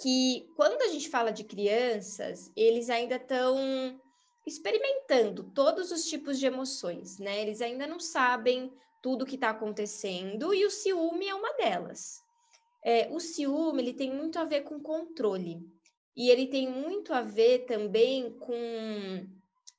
que 0.00 0.46
quando 0.54 0.82
a 0.82 0.88
gente 0.92 1.08
fala 1.08 1.32
de 1.32 1.42
crianças, 1.42 2.48
eles 2.54 2.88
ainda 2.88 3.16
estão 3.16 4.00
experimentando 4.46 5.50
todos 5.52 5.90
os 5.90 6.04
tipos 6.04 6.38
de 6.38 6.46
emoções, 6.46 7.18
né? 7.18 7.42
Eles 7.42 7.60
ainda 7.60 7.88
não 7.88 7.98
sabem 7.98 8.72
tudo 9.04 9.26
que 9.26 9.34
está 9.34 9.50
acontecendo 9.50 10.54
e 10.54 10.64
o 10.64 10.70
ciúme 10.70 11.28
é 11.28 11.34
uma 11.34 11.52
delas. 11.58 12.22
É, 12.82 13.06
o 13.10 13.20
ciúme 13.20 13.82
ele 13.82 13.92
tem 13.92 14.10
muito 14.10 14.38
a 14.38 14.46
ver 14.46 14.62
com 14.62 14.80
controle 14.80 15.60
e 16.16 16.30
ele 16.30 16.46
tem 16.46 16.66
muito 16.70 17.12
a 17.12 17.20
ver 17.20 17.66
também 17.66 18.30
com 18.38 19.28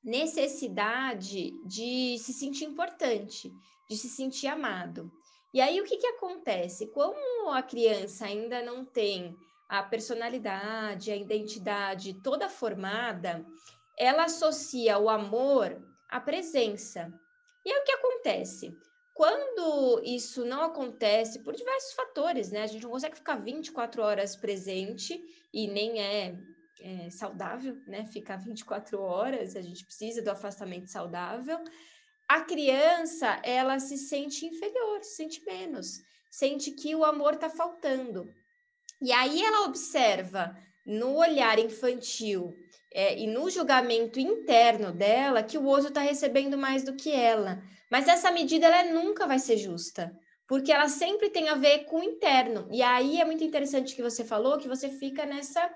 necessidade 0.04 1.50
de 1.66 2.16
se 2.20 2.32
sentir 2.32 2.66
importante, 2.66 3.52
de 3.90 3.96
se 3.96 4.08
sentir 4.08 4.46
amado. 4.46 5.10
E 5.52 5.60
aí 5.60 5.80
o 5.80 5.84
que, 5.84 5.96
que 5.96 6.06
acontece? 6.06 6.86
Como 6.92 7.50
a 7.50 7.64
criança 7.64 8.26
ainda 8.26 8.62
não 8.62 8.84
tem 8.84 9.36
a 9.68 9.82
personalidade, 9.82 11.10
a 11.10 11.16
identidade 11.16 12.14
toda 12.22 12.48
formada, 12.48 13.44
ela 13.98 14.26
associa 14.26 14.96
o 14.98 15.10
amor 15.10 15.82
à 16.08 16.20
presença. 16.20 17.12
E 17.64 17.72
é 17.72 17.80
o 17.80 17.82
que 17.82 17.90
acontece. 17.90 18.72
Quando 19.16 20.02
isso 20.04 20.44
não 20.44 20.62
acontece, 20.62 21.42
por 21.42 21.56
diversos 21.56 21.94
fatores, 21.94 22.50
né? 22.50 22.64
A 22.64 22.66
gente 22.66 22.82
não 22.82 22.90
consegue 22.90 23.16
ficar 23.16 23.36
24 23.36 24.02
horas 24.02 24.36
presente 24.36 25.18
e 25.54 25.66
nem 25.66 26.02
é, 26.02 26.38
é 26.82 27.08
saudável, 27.08 27.80
né? 27.86 28.04
Ficar 28.08 28.36
24 28.36 29.00
horas, 29.00 29.56
a 29.56 29.62
gente 29.62 29.86
precisa 29.86 30.20
do 30.20 30.28
afastamento 30.28 30.90
saudável. 30.90 31.58
A 32.28 32.42
criança, 32.42 33.40
ela 33.42 33.78
se 33.78 33.96
sente 33.96 34.44
inferior, 34.44 35.02
se 35.02 35.16
sente 35.16 35.42
menos, 35.46 36.02
sente 36.30 36.72
que 36.72 36.94
o 36.94 37.02
amor 37.02 37.32
está 37.32 37.48
faltando. 37.48 38.28
E 39.00 39.12
aí 39.12 39.42
ela 39.42 39.64
observa 39.64 40.54
no 40.84 41.16
olhar 41.16 41.58
infantil 41.58 42.54
é, 42.96 43.18
e 43.18 43.26
no 43.26 43.50
julgamento 43.50 44.18
interno 44.18 44.90
dela 44.90 45.42
que 45.42 45.58
o 45.58 45.66
outro 45.66 45.88
está 45.88 46.00
recebendo 46.00 46.56
mais 46.56 46.82
do 46.82 46.94
que 46.96 47.12
ela. 47.12 47.62
Mas 47.90 48.08
essa 48.08 48.30
medida 48.30 48.64
ela 48.64 48.90
nunca 48.90 49.26
vai 49.26 49.38
ser 49.38 49.58
justa, 49.58 50.18
porque 50.48 50.72
ela 50.72 50.88
sempre 50.88 51.28
tem 51.28 51.50
a 51.50 51.56
ver 51.56 51.84
com 51.84 52.00
o 52.00 52.02
interno. 52.02 52.66
E 52.72 52.82
aí 52.82 53.20
é 53.20 53.24
muito 53.26 53.44
interessante 53.44 53.94
que 53.94 54.00
você 54.00 54.24
falou 54.24 54.56
que 54.56 54.66
você 54.66 54.88
fica 54.88 55.26
nessa 55.26 55.70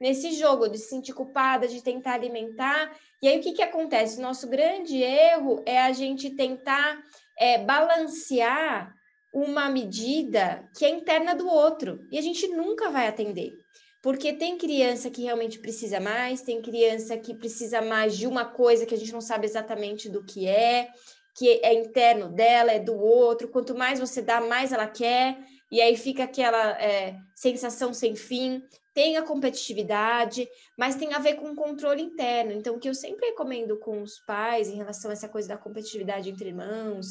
nesse 0.00 0.30
jogo 0.30 0.68
de 0.68 0.78
se 0.78 0.88
sentir 0.88 1.12
culpada, 1.12 1.66
de 1.66 1.82
tentar 1.82 2.14
alimentar. 2.14 2.96
E 3.20 3.26
aí 3.26 3.38
o 3.38 3.42
que, 3.42 3.52
que 3.52 3.62
acontece? 3.62 4.20
Nosso 4.20 4.48
grande 4.48 5.02
erro 5.02 5.62
é 5.66 5.78
a 5.82 5.92
gente 5.92 6.30
tentar 6.30 7.02
é, 7.36 7.58
balancear 7.58 8.94
uma 9.34 9.68
medida 9.68 10.70
que 10.78 10.84
é 10.84 10.88
interna 10.88 11.34
do 11.34 11.48
outro. 11.48 11.98
E 12.12 12.16
a 12.16 12.22
gente 12.22 12.46
nunca 12.46 12.90
vai 12.90 13.08
atender. 13.08 13.52
Porque 14.02 14.32
tem 14.32 14.56
criança 14.56 15.10
que 15.10 15.22
realmente 15.22 15.58
precisa 15.58 16.00
mais, 16.00 16.40
tem 16.40 16.62
criança 16.62 17.18
que 17.18 17.34
precisa 17.34 17.82
mais 17.82 18.16
de 18.16 18.26
uma 18.26 18.46
coisa 18.46 18.86
que 18.86 18.94
a 18.94 18.98
gente 18.98 19.12
não 19.12 19.20
sabe 19.20 19.46
exatamente 19.46 20.08
do 20.08 20.24
que 20.24 20.48
é, 20.48 20.88
que 21.36 21.60
é 21.62 21.74
interno 21.74 22.28
dela, 22.28 22.72
é 22.72 22.78
do 22.78 22.96
outro. 22.98 23.48
Quanto 23.48 23.74
mais 23.74 24.00
você 24.00 24.22
dá, 24.22 24.40
mais 24.40 24.72
ela 24.72 24.86
quer, 24.86 25.38
e 25.70 25.80
aí 25.80 25.96
fica 25.96 26.24
aquela 26.24 26.80
é, 26.82 27.16
sensação 27.34 27.92
sem 27.92 28.16
fim. 28.16 28.62
Tem 28.94 29.16
a 29.16 29.22
competitividade, 29.22 30.48
mas 30.76 30.96
tem 30.96 31.12
a 31.12 31.18
ver 31.18 31.34
com 31.34 31.50
o 31.50 31.54
controle 31.54 32.02
interno. 32.02 32.52
Então, 32.52 32.74
o 32.74 32.80
que 32.80 32.88
eu 32.88 32.94
sempre 32.94 33.26
recomendo 33.26 33.78
com 33.78 34.02
os 34.02 34.18
pais 34.26 34.68
em 34.68 34.76
relação 34.76 35.10
a 35.10 35.14
essa 35.14 35.28
coisa 35.28 35.48
da 35.48 35.58
competitividade 35.58 36.28
entre 36.28 36.48
irmãos, 36.48 37.06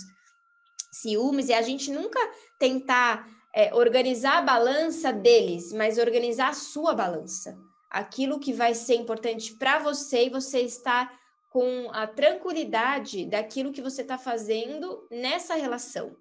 ciúmes, 0.92 1.50
é 1.50 1.58
a 1.58 1.62
gente 1.62 1.92
nunca 1.92 2.20
tentar 2.58 3.26
é, 3.54 3.74
organizar 3.74 4.38
a 4.38 4.42
balança 4.42 5.12
deles, 5.12 5.74
mas 5.74 5.98
organizar 5.98 6.50
a 6.50 6.54
sua 6.54 6.94
balança. 6.94 7.58
Aquilo 7.90 8.40
que 8.40 8.54
vai 8.54 8.76
ser 8.76 8.96
importante 8.96 9.56
para 9.56 9.80
você 9.80 10.26
e 10.26 10.30
você 10.30 10.62
está 10.62 11.12
com 11.50 11.90
a 11.92 12.06
tranquilidade 12.06 13.26
daquilo 13.26 13.72
que 13.72 13.82
você 13.82 14.04
está 14.04 14.18
fazendo 14.18 15.08
nessa 15.10 15.56
relação. 15.56 16.16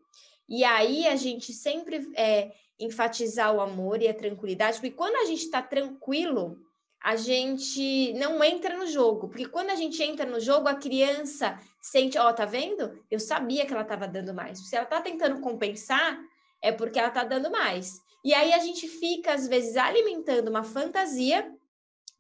E 0.49 0.64
aí 0.64 1.06
a 1.06 1.16
gente 1.16 1.52
sempre 1.52 2.11
é, 2.16 2.52
enfatizar 2.80 3.54
o 3.54 3.61
amor 3.61 4.00
e 4.00 4.08
a 4.08 4.14
tranquilidade, 4.14 4.78
porque 4.78 4.97
quando 4.97 5.16
a 5.16 5.26
gente 5.26 5.44
está 5.44 5.61
tranquilo, 5.61 6.58
a 7.02 7.14
gente 7.16 8.12
não 8.14 8.42
entra 8.42 8.76
no 8.76 8.87
jogo, 8.87 9.28
porque 9.28 9.47
quando 9.47 9.70
a 9.70 9.75
gente 9.75 10.02
entra 10.02 10.25
no 10.25 10.40
jogo, 10.40 10.66
a 10.66 10.75
criança 10.75 11.61
sente, 11.80 12.18
ó, 12.18 12.28
oh, 12.28 12.32
tá 12.32 12.44
vendo? 12.44 12.99
Eu 13.11 13.20
sabia 13.20 13.66
que 13.66 13.73
ela 13.73 13.82
estava 13.82 14.08
dando 14.08 14.35
mais. 14.35 14.58
Se 14.58 14.75
ela 14.75 14.85
está 14.85 15.00
tentando 15.00 15.40
compensar, 15.40 16.18
é 16.62 16.72
porque 16.72 16.98
ela 16.98 17.08
está 17.08 17.24
dando 17.24 17.50
mais. 17.50 18.00
E 18.24 18.34
aí 18.34 18.52
a 18.52 18.58
gente 18.58 18.88
fica, 18.88 19.32
às 19.32 19.46
vezes, 19.46 19.76
alimentando 19.76 20.48
uma 20.48 20.64
fantasia 20.64 21.50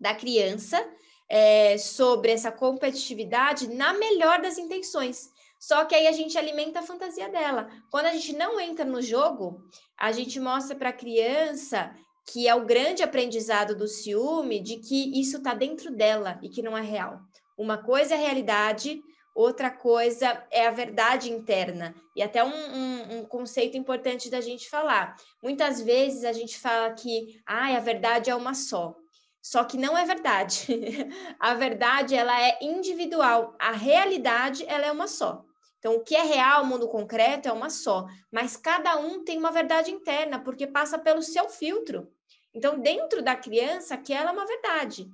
da 0.00 0.14
criança 0.14 0.82
é, 1.28 1.76
sobre 1.76 2.30
essa 2.32 2.50
competitividade 2.50 3.68
na 3.74 3.92
melhor 3.94 4.40
das 4.40 4.58
intenções. 4.58 5.30
Só 5.58 5.84
que 5.84 5.94
aí 5.94 6.06
a 6.06 6.12
gente 6.12 6.38
alimenta 6.38 6.78
a 6.78 6.84
fantasia 6.84 7.28
dela. 7.28 7.68
Quando 7.90 8.06
a 8.06 8.12
gente 8.12 8.32
não 8.32 8.60
entra 8.60 8.84
no 8.84 9.02
jogo, 9.02 9.60
a 9.96 10.12
gente 10.12 10.38
mostra 10.38 10.76
para 10.76 10.90
a 10.90 10.92
criança 10.92 11.94
que 12.32 12.46
é 12.46 12.54
o 12.54 12.66
grande 12.66 13.02
aprendizado 13.02 13.74
do 13.74 13.88
ciúme 13.88 14.60
de 14.60 14.76
que 14.76 15.18
isso 15.18 15.38
está 15.38 15.54
dentro 15.54 15.90
dela 15.90 16.38
e 16.42 16.48
que 16.48 16.62
não 16.62 16.76
é 16.76 16.82
real. 16.82 17.20
Uma 17.56 17.78
coisa 17.78 18.14
é 18.14 18.18
a 18.18 18.20
realidade, 18.20 19.00
outra 19.38 19.70
coisa 19.70 20.44
é 20.50 20.66
a 20.66 20.70
verdade 20.72 21.30
interna. 21.30 21.94
E 22.16 22.22
até 22.22 22.42
um, 22.42 22.48
um, 22.48 23.18
um, 23.18 23.24
conceito 23.24 23.76
importante 23.76 24.28
da 24.28 24.40
gente 24.40 24.68
falar. 24.68 25.16
Muitas 25.40 25.80
vezes 25.80 26.24
a 26.24 26.32
gente 26.32 26.58
fala 26.58 26.92
que 26.92 27.40
ah, 27.46 27.76
a 27.76 27.78
verdade 27.78 28.30
é 28.30 28.34
uma 28.34 28.52
só. 28.52 28.96
Só 29.40 29.62
que 29.62 29.76
não 29.78 29.96
é 29.96 30.04
verdade. 30.04 30.66
a 31.38 31.54
verdade 31.54 32.16
ela 32.16 32.40
é 32.42 32.58
individual, 32.60 33.54
a 33.60 33.70
realidade 33.70 34.64
ela 34.66 34.86
é 34.86 34.90
uma 34.90 35.06
só. 35.06 35.44
Então, 35.78 35.94
o 35.94 36.00
que 36.00 36.16
é 36.16 36.22
real, 36.22 36.64
o 36.64 36.66
mundo 36.66 36.88
concreto, 36.88 37.48
é 37.48 37.52
uma 37.52 37.70
só. 37.70 38.08
Mas 38.32 38.56
cada 38.56 38.98
um 38.98 39.22
tem 39.22 39.38
uma 39.38 39.52
verdade 39.52 39.92
interna, 39.92 40.40
porque 40.40 40.66
passa 40.66 40.98
pelo 40.98 41.22
seu 41.22 41.48
filtro. 41.48 42.10
Então, 42.52 42.80
dentro 42.80 43.22
da 43.22 43.36
criança, 43.36 43.94
aquela 43.94 44.30
é 44.30 44.32
uma 44.32 44.44
verdade. 44.44 45.08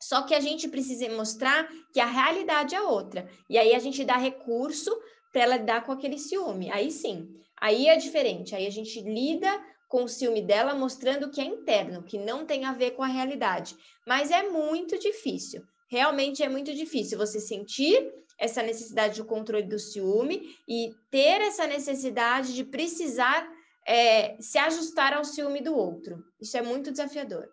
Só 0.00 0.22
que 0.22 0.34
a 0.34 0.40
gente 0.40 0.68
precisa 0.68 1.08
mostrar 1.10 1.68
que 1.92 2.00
a 2.00 2.06
realidade 2.06 2.74
é 2.74 2.80
outra. 2.80 3.28
E 3.50 3.58
aí 3.58 3.74
a 3.74 3.78
gente 3.78 4.04
dá 4.04 4.16
recurso 4.16 4.96
para 5.32 5.42
ela 5.42 5.56
lidar 5.56 5.84
com 5.84 5.92
aquele 5.92 6.18
ciúme. 6.18 6.70
Aí 6.70 6.90
sim, 6.90 7.28
aí 7.60 7.88
é 7.88 7.96
diferente. 7.96 8.54
Aí 8.54 8.66
a 8.66 8.70
gente 8.70 9.00
lida 9.00 9.50
com 9.88 10.04
o 10.04 10.08
ciúme 10.08 10.42
dela, 10.42 10.74
mostrando 10.74 11.30
que 11.30 11.40
é 11.40 11.44
interno, 11.44 12.02
que 12.02 12.18
não 12.18 12.44
tem 12.44 12.64
a 12.64 12.72
ver 12.72 12.92
com 12.92 13.02
a 13.02 13.06
realidade. 13.06 13.74
Mas 14.06 14.30
é 14.30 14.48
muito 14.48 14.98
difícil. 14.98 15.62
Realmente 15.90 16.42
é 16.42 16.48
muito 16.48 16.74
difícil 16.74 17.18
você 17.18 17.40
sentir 17.40 18.12
essa 18.38 18.62
necessidade 18.62 19.16
de 19.16 19.24
controle 19.24 19.66
do 19.66 19.78
ciúme 19.78 20.54
e 20.68 20.90
ter 21.10 21.40
essa 21.40 21.66
necessidade 21.66 22.54
de 22.54 22.62
precisar 22.62 23.48
é, 23.86 24.36
se 24.40 24.58
ajustar 24.58 25.14
ao 25.14 25.24
ciúme 25.24 25.60
do 25.60 25.74
outro. 25.74 26.22
Isso 26.40 26.56
é 26.56 26.62
muito 26.62 26.90
desafiador. 26.92 27.48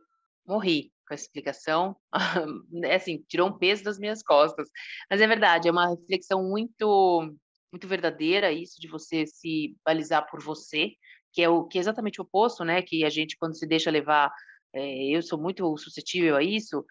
Morri 0.46 0.95
com 1.08 1.14
essa 1.14 1.24
explicação, 1.24 1.96
é 2.84 2.96
assim, 2.96 3.24
tirou 3.28 3.50
um 3.50 3.58
peso 3.58 3.84
das 3.84 4.00
minhas 4.00 4.24
costas. 4.24 4.70
Mas 5.10 5.22
é 5.22 5.28
verdade, 5.28 5.68
é 5.68 5.72
uma 5.72 5.90
reflexão 5.90 6.44
muito 6.44 7.34
muito 7.72 7.88
verdadeira 7.90 8.54
isso 8.54 8.80
de 8.80 8.88
você 8.88 9.26
se 9.28 9.76
balizar 9.86 10.30
por 10.30 10.42
você, 10.42 10.92
que 11.34 11.42
é 11.42 11.50
o 11.50 11.66
que 11.66 11.78
é 11.78 11.82
exatamente 11.82 12.22
o 12.22 12.24
oposto, 12.24 12.64
né? 12.64 12.82
Que 12.82 13.04
a 13.04 13.10
gente 13.10 13.38
quando 13.38 13.58
se 13.58 13.68
deixa 13.68 13.92
levar, 13.92 14.32
é, 14.74 15.10
eu 15.10 15.22
sou 15.22 15.40
muito 15.40 15.78
suscetível 15.78 16.38
a 16.38 16.44
isso, 16.44 16.86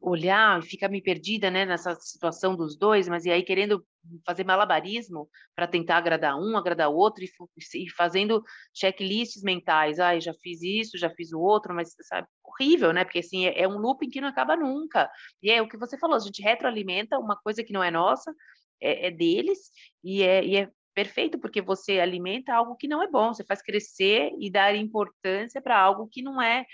olhar 0.00 0.58
e 0.60 0.66
ficar 0.66 0.88
me 0.88 1.02
perdida, 1.02 1.50
né, 1.50 1.64
nessa 1.64 1.94
situação 1.96 2.56
dos 2.56 2.76
dois, 2.76 3.08
mas 3.08 3.24
e 3.24 3.30
aí 3.30 3.42
querendo 3.42 3.84
fazer 4.24 4.44
malabarismo 4.44 5.28
para 5.54 5.66
tentar 5.66 5.96
agradar 5.98 6.38
um, 6.38 6.56
agradar 6.56 6.88
o 6.90 6.94
outro 6.96 7.24
e, 7.24 7.28
e 7.74 7.90
fazendo 7.90 8.42
checklists 8.74 9.42
mentais, 9.42 9.98
ai, 9.98 10.20
já 10.20 10.32
fiz 10.34 10.62
isso, 10.62 10.98
já 10.98 11.10
fiz 11.10 11.32
o 11.32 11.40
outro, 11.40 11.74
mas 11.74 11.94
sabe, 12.02 12.26
horrível, 12.44 12.92
né? 12.92 13.04
Porque 13.04 13.18
assim, 13.18 13.46
é, 13.46 13.62
é 13.62 13.68
um 13.68 13.78
looping 13.78 14.08
que 14.08 14.20
não 14.20 14.28
acaba 14.28 14.56
nunca. 14.56 15.10
E 15.42 15.50
é 15.50 15.60
o 15.60 15.68
que 15.68 15.76
você 15.76 15.98
falou, 15.98 16.16
a 16.16 16.20
gente 16.20 16.42
retroalimenta 16.42 17.18
uma 17.18 17.36
coisa 17.36 17.62
que 17.62 17.72
não 17.72 17.82
é 17.82 17.90
nossa, 17.90 18.32
é, 18.80 19.08
é 19.08 19.10
deles 19.10 19.58
e 20.04 20.22
é, 20.22 20.44
e 20.44 20.56
é 20.56 20.70
perfeito 20.94 21.38
porque 21.38 21.60
você 21.60 22.00
alimenta 22.00 22.54
algo 22.54 22.76
que 22.76 22.88
não 22.88 23.02
é 23.02 23.08
bom, 23.08 23.34
você 23.34 23.44
faz 23.44 23.60
crescer 23.60 24.32
e 24.40 24.50
dar 24.50 24.74
importância 24.74 25.60
para 25.60 25.78
algo 25.78 26.08
que 26.10 26.22
não 26.22 26.40
é 26.40 26.64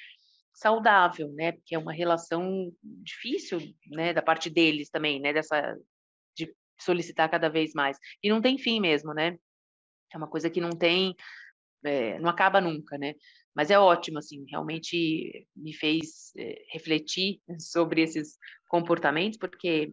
saudável, 0.55 1.33
né? 1.33 1.53
Porque 1.53 1.75
é 1.75 1.79
uma 1.79 1.93
relação 1.93 2.73
difícil, 2.83 3.61
né, 3.91 4.13
da 4.13 4.23
parte 4.23 4.51
deles 4.51 4.91
também, 4.91 5.21
né, 5.21 5.33
dessa 5.33 5.77
de 6.37 6.55
solicitar 6.81 7.31
cada 7.31 7.49
vez 7.49 7.73
mais. 7.75 7.99
E 8.23 8.29
não 8.29 8.41
tem 8.41 8.59
fim 8.59 8.81
mesmo, 8.81 9.13
né? 9.15 9.39
É 10.13 10.17
uma 10.17 10.29
coisa 10.29 10.51
que 10.51 10.61
não 10.61 10.71
tem 10.71 11.15
é, 11.85 12.19
não 12.19 12.31
acaba 12.31 12.61
nunca, 12.61 12.97
né? 12.99 13.15
Mas 13.55 13.71
é 13.71 13.79
ótimo, 13.79 14.19
assim, 14.19 14.45
realmente 14.49 15.47
me 15.55 15.75
fez 15.75 16.33
é, 16.39 16.63
refletir 16.73 17.41
sobre 17.59 18.03
esses 18.03 18.39
comportamentos, 18.69 19.39
porque 19.39 19.93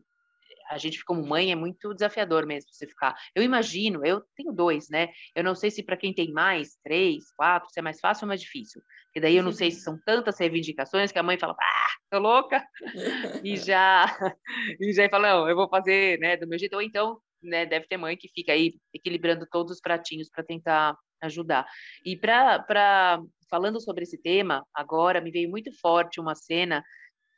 a 0.69 0.77
gente 0.77 1.03
como 1.03 1.25
mãe 1.25 1.51
é 1.51 1.55
muito 1.55 1.93
desafiador 1.93 2.45
mesmo 2.45 2.71
você 2.71 2.87
ficar. 2.87 3.15
Eu 3.33 3.43
imagino, 3.43 4.05
eu 4.05 4.23
tenho 4.35 4.53
dois, 4.53 4.89
né? 4.89 5.09
Eu 5.35 5.43
não 5.43 5.55
sei 5.55 5.71
se 5.71 5.83
para 5.83 5.97
quem 5.97 6.13
tem 6.13 6.31
mais, 6.31 6.77
três, 6.83 7.31
quatro, 7.35 7.69
se 7.71 7.79
é 7.79 7.81
mais 7.81 7.99
fácil 7.99 8.25
ou 8.25 8.27
mais 8.27 8.41
difícil. 8.41 8.81
E 9.15 9.19
daí 9.19 9.35
eu 9.35 9.43
não 9.43 9.51
sei 9.51 9.71
se 9.71 9.81
são 9.81 9.99
tantas 10.05 10.39
reivindicações 10.39 11.11
que 11.11 11.17
a 11.17 11.23
mãe 11.23 11.37
fala, 11.39 11.55
ah, 11.59 11.87
tô 12.11 12.19
louca, 12.19 12.63
e 13.43 13.57
já 13.57 14.05
e 14.79 14.93
já 14.93 15.09
fala, 15.09 15.29
não, 15.29 15.49
eu 15.49 15.55
vou 15.55 15.67
fazer, 15.67 16.19
né, 16.19 16.37
do 16.37 16.47
meu 16.47 16.59
jeito. 16.59 16.75
Ou 16.75 16.81
então, 16.81 17.19
né, 17.41 17.65
deve 17.65 17.87
ter 17.87 17.97
mãe 17.97 18.15
que 18.15 18.29
fica 18.29 18.53
aí 18.53 18.75
equilibrando 18.93 19.47
todos 19.49 19.73
os 19.73 19.81
pratinhos 19.81 20.29
para 20.29 20.43
tentar 20.43 20.95
ajudar. 21.21 21.65
E 22.05 22.15
para 22.15 23.19
falando 23.49 23.81
sobre 23.81 24.03
esse 24.03 24.21
tema, 24.21 24.63
agora 24.73 25.19
me 25.19 25.31
veio 25.31 25.49
muito 25.49 25.71
forte 25.79 26.19
uma 26.19 26.35
cena 26.35 26.83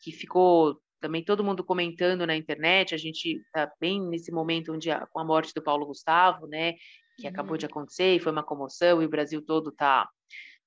que 0.03 0.11
ficou 0.11 0.77
também 1.01 1.23
todo 1.23 1.43
mundo 1.43 1.63
comentando 1.63 2.25
na 2.25 2.35
internet, 2.35 2.93
a 2.93 2.97
gente 2.97 3.41
está 3.41 3.69
bem 3.79 4.01
nesse 4.01 4.31
momento 4.31 4.71
onde 4.71 4.91
a, 4.91 5.05
com 5.07 5.19
a 5.19 5.25
morte 5.25 5.53
do 5.53 5.61
Paulo 5.61 5.85
Gustavo, 5.85 6.47
né, 6.47 6.73
que 7.17 7.23
uhum. 7.23 7.29
acabou 7.29 7.57
de 7.57 7.65
uhum. 7.65 7.71
acontecer 7.71 8.15
e 8.15 8.19
foi 8.19 8.31
uma 8.31 8.43
comoção 8.43 9.01
e 9.01 9.05
o 9.05 9.09
Brasil 9.09 9.41
todo 9.41 9.71
está 9.71 10.07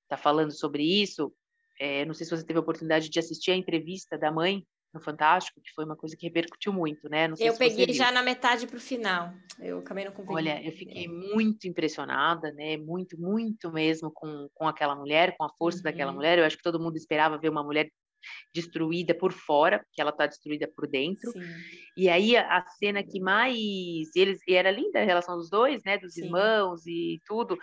tá 0.09 0.17
falando 0.17 0.51
sobre 0.51 0.83
isso. 0.83 1.33
É, 1.81 2.05
não 2.05 2.15
sei 2.15 2.27
se 2.27 2.37
você 2.37 2.45
teve 2.45 2.59
a 2.59 2.63
oportunidade 2.63 3.09
de 3.09 3.19
assistir 3.19 3.53
a 3.53 3.57
entrevista 3.57 4.19
da 4.19 4.31
mãe 4.31 4.65
no 4.93 5.01
Fantástico, 5.01 5.61
que 5.61 5.73
foi 5.73 5.85
uma 5.85 5.97
coisa 5.97 6.17
que 6.17 6.25
repercutiu 6.25 6.73
muito, 6.73 7.09
né? 7.09 7.29
eu 7.41 7.57
peguei 7.57 7.93
já 7.93 8.13
na 8.13 8.23
metade 8.23 8.65
para 8.65 8.77
o 8.77 8.81
final. 8.81 9.33
Eu 9.59 9.81
acabei 9.81 10.05
não 10.05 10.13
cumprindo. 10.13 10.35
Olha, 10.35 10.65
eu 10.65 10.71
fiquei 10.71 11.09
muito 11.09 11.67
impressionada, 11.67 12.53
né? 12.53 12.77
Muito, 12.77 13.21
muito 13.21 13.73
mesmo 13.73 14.11
com, 14.13 14.49
com 14.55 14.69
aquela 14.69 14.95
mulher, 14.95 15.37
com 15.37 15.43
a 15.43 15.49
força 15.59 15.79
uhum. 15.79 15.85
daquela 15.85 16.13
mulher. 16.13 16.39
Eu 16.39 16.45
acho 16.45 16.57
que 16.57 16.63
todo 16.63 16.79
mundo 16.79 16.97
esperava 16.97 17.37
ver 17.37 17.49
uma 17.49 17.65
mulher 17.65 17.91
destruída 18.53 19.15
por 19.15 19.33
fora, 19.33 19.79
porque 19.81 20.01
ela 20.01 20.11
está 20.11 20.27
destruída 20.27 20.69
por 20.75 20.87
dentro. 20.87 21.31
Sim. 21.33 21.41
E 21.97 22.09
aí 22.09 22.37
a, 22.37 22.59
a, 22.59 22.67
cena 22.69 23.03
que 23.03 23.21
mais 23.21 23.57
eles 24.15 24.41
e 24.47 24.55
era 24.55 24.71
linda 24.71 25.01
a 25.01 25.05
relação 25.05 25.37
dos 25.37 25.51
dois, 25.51 25.83
né, 25.85 25.99
dos 25.99 26.15
Sim. 26.15 26.25
irmãos 26.25 26.87
e 26.87 27.21
tudo. 27.27 27.59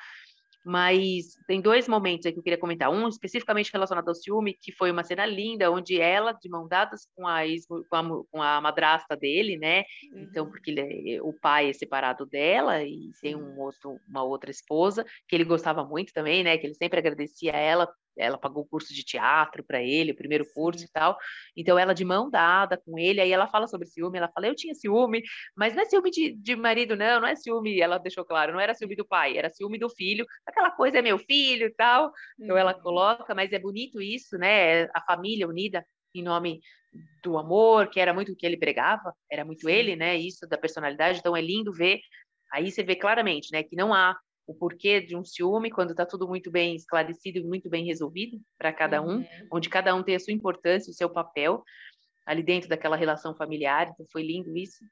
Mas 0.64 1.36
tem 1.48 1.60
dois 1.60 1.88
momentos 1.88 2.26
aí 2.26 2.32
que 2.32 2.40
eu 2.40 2.44
queria 2.44 2.58
comentar. 2.58 2.92
Um 2.92 3.08
especificamente 3.08 3.72
relacionado 3.72 4.08
ao 4.08 4.16
ciúme, 4.16 4.54
que 4.54 4.72
foi 4.72 4.92
uma 4.92 5.04
cena 5.04 5.26
linda, 5.26 5.72
onde 5.72 6.00
ela, 6.00 6.34
de 6.34 6.48
mão 6.50 6.68
dadas 6.68 7.08
com 7.16 7.28
a, 7.28 7.48
ex, 7.48 7.66
com 7.66 7.96
a, 7.96 8.26
com 8.32 8.42
a 8.42 8.62
madrasta 8.62 9.16
dele, 9.18 9.58
né? 9.58 9.84
Então, 10.04 10.14
uhum. 10.14 10.28
Então, 10.32 10.50
porque 10.50 10.72
ele, 10.72 11.16
é, 11.16 11.22
o 11.22 11.34
pai 11.34 11.70
é 11.70 11.74
separado 11.74 12.26
dela 12.26 12.84
e 12.84 13.12
tem 13.22 13.36
um 13.36 13.60
outro, 13.60 14.00
uma 14.08 14.24
outra 14.24 14.52
esposa, 14.52 15.06
que 15.28 15.36
ele 15.36 15.44
gostava 15.44 15.84
muito 15.84 16.14
também, 16.14 16.44
né? 16.44 16.58
Que 16.58 16.68
ele 16.68 16.76
sempre 16.76 17.00
agradecia 17.00 17.56
a 17.56 17.60
ela 17.60 17.92
ela 18.18 18.38
pagou 18.38 18.64
o 18.64 18.68
curso 18.68 18.94
de 18.94 19.04
teatro 19.04 19.64
para 19.64 19.82
ele, 19.82 20.12
o 20.12 20.16
primeiro 20.16 20.46
curso 20.54 20.84
e 20.84 20.88
tal. 20.88 21.18
Então, 21.56 21.78
ela 21.78 21.94
de 21.94 22.06
mão 22.06 22.30
dada 22.30 22.78
com 22.78 22.98
ele, 22.98 23.22
aí 23.22 23.32
ela 23.32 23.48
fala 23.48 23.68
sobre 23.68 23.88
ciúme, 23.88 24.18
ela 24.18 24.30
fala, 24.30 24.48
eu 24.48 24.56
tinha 24.56 24.74
ciúme, 24.74 25.22
mas 25.56 25.74
não 25.74 25.84
é 25.84 25.86
ciúme 25.86 26.12
de, 26.12 26.34
de 26.34 26.56
marido, 26.56 26.96
não, 26.96 27.22
não 27.22 27.28
é 27.28 27.36
ciúme, 27.36 27.80
ela 27.80 27.98
deixou 27.98 28.26
claro, 28.26 28.54
não 28.54 28.60
era 28.60 28.74
ciúme 28.74 28.96
do 28.96 29.06
pai, 29.06 29.38
era 29.38 29.50
ciúme 29.50 29.78
do 29.78 29.90
filho, 29.90 30.26
aquela 30.46 30.72
coisa 30.72 31.00
é 31.00 31.02
meu 31.02 31.18
filho 31.18 31.68
e 31.68 31.74
tal. 31.74 32.12
Então, 32.40 32.58
ela 32.58 32.76
uhum. 32.76 32.82
coloca, 32.82 33.34
mas 33.34 33.52
é 33.52 33.60
bonito 33.60 34.02
isso, 34.02 34.38
né? 34.38 34.84
A 34.94 35.02
família 35.06 35.48
unida 35.48 35.86
em 36.14 36.24
nome 36.24 36.60
do 37.24 37.38
amor, 37.38 37.88
que 37.90 38.00
era 38.00 38.14
muito 38.14 38.34
o 38.34 38.36
que 38.36 38.46
ele 38.46 38.58
pregava, 38.58 39.14
era 39.32 39.46
muito 39.46 39.70
ele, 39.70 39.96
né? 39.96 40.18
Isso 40.18 40.48
da 40.48 40.58
personalidade, 40.58 41.20
então 41.20 41.36
é 41.36 41.42
lindo 41.42 41.72
ver. 41.72 42.00
Aí 42.52 42.70
você 42.70 42.84
vê 42.84 42.96
claramente, 42.96 43.50
né, 43.52 43.64
que 43.64 43.78
não 43.78 43.94
há 43.94 44.18
o 44.48 44.54
porquê 44.54 45.00
de 45.02 45.16
um 45.16 45.24
ciúme 45.24 45.70
quando 45.70 45.92
está 45.92 46.06
tudo 46.06 46.28
muito 46.28 46.52
bem 46.52 46.76
esclarecido 46.76 47.40
e 47.40 47.44
muito 47.44 47.70
bem 47.70 47.86
resolvido 47.86 48.40
para 48.58 48.74
cada 48.74 49.02
um, 49.02 49.18
uhum. 49.18 49.48
onde 49.52 49.70
cada 49.70 49.96
um 49.96 50.04
tem 50.04 50.16
a 50.16 50.20
sua 50.20 50.34
importância, 50.34 50.92
o 50.92 50.94
seu 50.94 51.10
papel 51.10 51.64
ali 52.26 52.44
dentro 52.44 52.70
daquela 52.70 52.96
relação 52.96 53.36
familiar. 53.36 53.90
Então 53.94 54.06
foi 54.12 54.24
lindo 54.24 54.56
isso. 54.56 54.84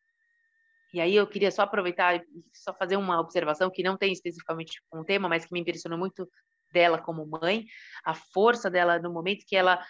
E 0.93 0.99
aí 0.99 1.15
eu 1.15 1.27
queria 1.27 1.51
só 1.51 1.63
aproveitar 1.63 2.15
e 2.15 2.23
só 2.53 2.73
fazer 2.73 2.97
uma 2.97 3.19
observação 3.19 3.69
que 3.69 3.83
não 3.83 3.97
tem 3.97 4.11
especificamente 4.11 4.81
um 4.93 5.03
tema, 5.03 5.29
mas 5.29 5.45
que 5.45 5.53
me 5.53 5.59
impressionou 5.59 5.99
muito 5.99 6.27
dela 6.71 6.99
como 6.99 7.27
mãe, 7.27 7.65
a 8.03 8.13
força 8.13 8.69
dela 8.69 8.99
no 8.99 9.11
momento 9.11 9.45
que 9.47 9.55
ela 9.55 9.83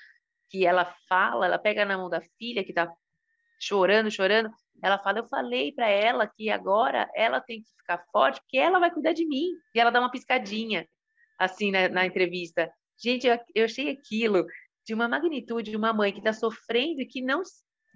que 0.50 0.66
ela 0.66 0.86
fala, 1.08 1.46
ela 1.46 1.60
pega 1.60 1.86
na 1.86 1.96
mão 1.96 2.10
da 2.10 2.22
filha 2.40 2.64
que 2.64 2.72
está 2.72 2.92
chorando, 3.60 4.10
chorando, 4.10 4.50
ela 4.82 4.98
fala, 4.98 5.20
eu 5.20 5.28
falei 5.28 5.72
para 5.72 5.90
ela 5.90 6.28
que 6.28 6.50
agora 6.50 7.10
ela 7.16 7.42
tem 7.42 7.62
que 7.62 7.70
ficar 7.78 8.04
forte, 8.12 8.40
porque 8.42 8.58
ela 8.58 8.80
vai 8.80 8.92
cuidar 8.92 9.14
de 9.14 9.26
mim. 9.28 9.48
E 9.76 9.80
ela 9.80 9.92
dá 9.92 10.00
uma 10.00 10.12
piscadinha, 10.12 10.88
assim, 11.38 11.72
na, 11.72 11.90
na 11.90 12.06
entrevista. 12.06 12.72
Gente, 12.98 13.28
eu, 13.28 13.66
achei 13.66 13.90
aquilo 13.90 14.46
de 14.86 14.94
uma 14.94 15.08
magnitude 15.08 15.72
de 15.72 15.78
uma 15.78 15.94
mãe 15.94 16.12
que 16.12 16.20
está 16.20 16.34
sofrendo 16.34 17.02
e 17.02 17.06
que 17.06 17.22
não 17.22 17.44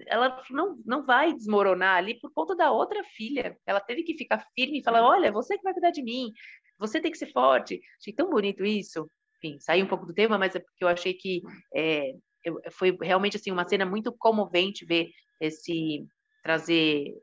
ela 0.07 0.41
não, 0.49 0.75
não 0.85 1.05
vai 1.05 1.33
desmoronar 1.33 1.97
ali 1.97 2.19
por 2.19 2.31
conta 2.33 2.55
da 2.55 2.71
outra 2.71 3.03
filha. 3.03 3.57
Ela 3.65 3.79
teve 3.79 4.03
que 4.03 4.17
ficar 4.17 4.45
firme 4.55 4.79
e 4.79 4.83
falar: 4.83 5.07
olha, 5.07 5.31
você 5.31 5.57
que 5.57 5.63
vai 5.63 5.73
cuidar 5.73 5.91
de 5.91 6.01
mim, 6.01 6.31
você 6.79 6.99
tem 6.99 7.11
que 7.11 7.17
ser 7.17 7.31
forte. 7.31 7.79
Achei 7.99 8.13
tão 8.13 8.29
bonito 8.29 8.65
isso. 8.65 9.07
Enfim, 9.37 9.59
saí 9.59 9.83
um 9.83 9.87
pouco 9.87 10.05
do 10.05 10.13
tema, 10.13 10.37
mas 10.37 10.55
é 10.55 10.59
porque 10.59 10.83
eu 10.83 10.87
achei 10.87 11.13
que 11.13 11.41
é, 11.75 12.13
eu, 12.43 12.59
foi 12.71 12.97
realmente 13.01 13.37
assim 13.37 13.51
uma 13.51 13.67
cena 13.67 13.85
muito 13.85 14.11
comovente 14.11 14.85
ver 14.85 15.09
esse 15.39 16.05
trazer 16.43 17.13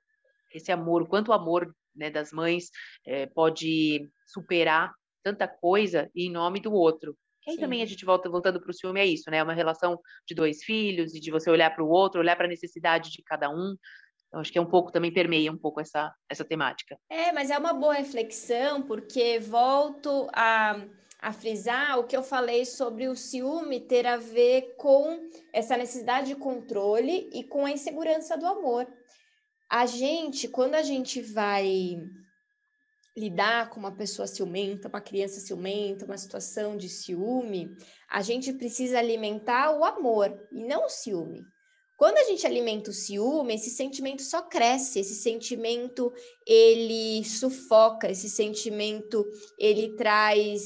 esse 0.52 0.72
amor, 0.72 1.02
o 1.02 1.06
quanto 1.06 1.28
o 1.28 1.34
amor 1.34 1.72
né, 1.94 2.10
das 2.10 2.32
mães 2.32 2.70
é, 3.06 3.26
pode 3.26 4.08
superar 4.26 4.92
tanta 5.22 5.46
coisa 5.46 6.10
em 6.14 6.30
nome 6.30 6.60
do 6.60 6.72
outro. 6.72 7.16
E 7.46 7.50
aí 7.50 7.56
Sim. 7.56 7.62
também 7.62 7.82
a 7.82 7.86
gente 7.86 8.04
volta 8.04 8.28
voltando 8.28 8.60
para 8.60 8.70
o 8.70 8.74
ciúme 8.74 9.00
é 9.00 9.06
isso, 9.06 9.30
né? 9.30 9.38
É 9.38 9.42
uma 9.42 9.54
relação 9.54 9.98
de 10.26 10.34
dois 10.34 10.62
filhos 10.62 11.14
e 11.14 11.20
de 11.20 11.30
você 11.30 11.50
olhar 11.50 11.74
para 11.74 11.84
o 11.84 11.88
outro, 11.88 12.20
olhar 12.20 12.36
para 12.36 12.46
a 12.46 12.48
necessidade 12.48 13.10
de 13.10 13.22
cada 13.22 13.48
um. 13.50 13.76
Então, 14.28 14.40
acho 14.40 14.52
que 14.52 14.58
é 14.58 14.62
um 14.62 14.66
pouco 14.66 14.92
também 14.92 15.12
permeia 15.12 15.50
um 15.50 15.58
pouco 15.58 15.80
essa 15.80 16.14
essa 16.28 16.44
temática. 16.44 16.96
É, 17.10 17.32
mas 17.32 17.50
é 17.50 17.58
uma 17.58 17.72
boa 17.72 17.94
reflexão 17.94 18.82
porque 18.82 19.38
volto 19.40 20.28
a 20.32 20.80
a 21.20 21.32
frisar 21.32 21.98
o 21.98 22.04
que 22.04 22.16
eu 22.16 22.22
falei 22.22 22.64
sobre 22.64 23.08
o 23.08 23.14
ciúme 23.14 23.80
ter 23.80 24.06
a 24.06 24.16
ver 24.16 24.74
com 24.76 25.28
essa 25.52 25.76
necessidade 25.76 26.28
de 26.28 26.36
controle 26.36 27.28
e 27.32 27.44
com 27.44 27.66
a 27.66 27.70
insegurança 27.70 28.36
do 28.38 28.46
amor. 28.46 28.86
A 29.70 29.86
gente, 29.86 30.48
quando 30.48 30.74
a 30.74 30.82
gente 30.82 31.20
vai 31.20 31.96
lidar 33.16 33.68
com 33.70 33.78
uma 33.78 33.94
pessoa 33.94 34.26
ciumenta, 34.26 34.88
uma 34.88 35.00
criança 35.00 35.40
ciumenta, 35.40 36.06
uma 36.06 36.16
situação 36.16 36.76
de 36.76 36.88
ciúme, 36.88 37.68
a 38.08 38.22
gente 38.22 38.52
precisa 38.54 38.98
alimentar 38.98 39.76
o 39.76 39.84
amor 39.84 40.48
e 40.50 40.64
não 40.64 40.86
o 40.86 40.88
ciúme. 40.88 41.42
Quando 41.98 42.16
a 42.16 42.24
gente 42.24 42.46
alimenta 42.46 42.90
o 42.90 42.94
ciúme, 42.94 43.54
esse 43.54 43.68
sentimento 43.68 44.22
só 44.22 44.40
cresce, 44.40 45.00
esse 45.00 45.16
sentimento 45.16 46.10
ele 46.46 47.22
sufoca, 47.24 48.10
esse 48.10 48.30
sentimento 48.30 49.22
ele 49.58 49.94
traz 49.96 50.62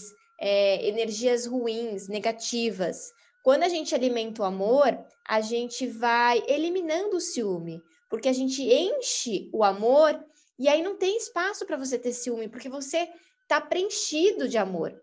é, 0.47 0.87
energias 0.87 1.47
ruins, 1.47 2.07
negativas. 2.07 3.11
Quando 3.43 3.63
a 3.63 3.69
gente 3.69 3.95
alimenta 3.95 4.43
o 4.43 4.45
amor, 4.45 4.95
a 5.27 5.41
gente 5.41 5.87
vai 5.87 6.43
eliminando 6.47 7.17
o 7.17 7.21
ciúme, 7.21 7.81
porque 8.11 8.29
a 8.29 8.33
gente 8.33 8.63
enche 8.63 9.49
o 9.55 9.65
amor 9.65 10.23
e 10.59 10.69
aí 10.69 10.83
não 10.83 10.99
tem 10.99 11.17
espaço 11.17 11.65
para 11.65 11.79
você 11.79 11.99
ter 11.99 12.13
ciúme, 12.13 12.47
porque 12.47 12.69
você 12.69 13.09
está 13.43 13.59
preenchido 13.59 14.47
de 14.47 14.59
amor. 14.59 14.95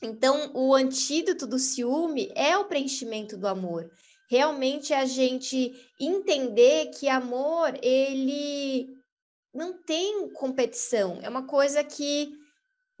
Então, 0.00 0.50
o 0.54 0.74
antídoto 0.74 1.46
do 1.46 1.58
ciúme 1.58 2.32
é 2.34 2.56
o 2.56 2.64
preenchimento 2.64 3.36
do 3.36 3.46
amor. 3.46 3.90
Realmente 4.30 4.94
a 4.94 5.04
gente 5.04 5.70
entender 6.00 6.86
que 6.98 7.10
amor, 7.10 7.78
ele 7.82 8.88
não 9.52 9.74
tem 9.82 10.30
competição, 10.30 11.20
é 11.22 11.28
uma 11.28 11.46
coisa 11.46 11.84
que 11.84 12.41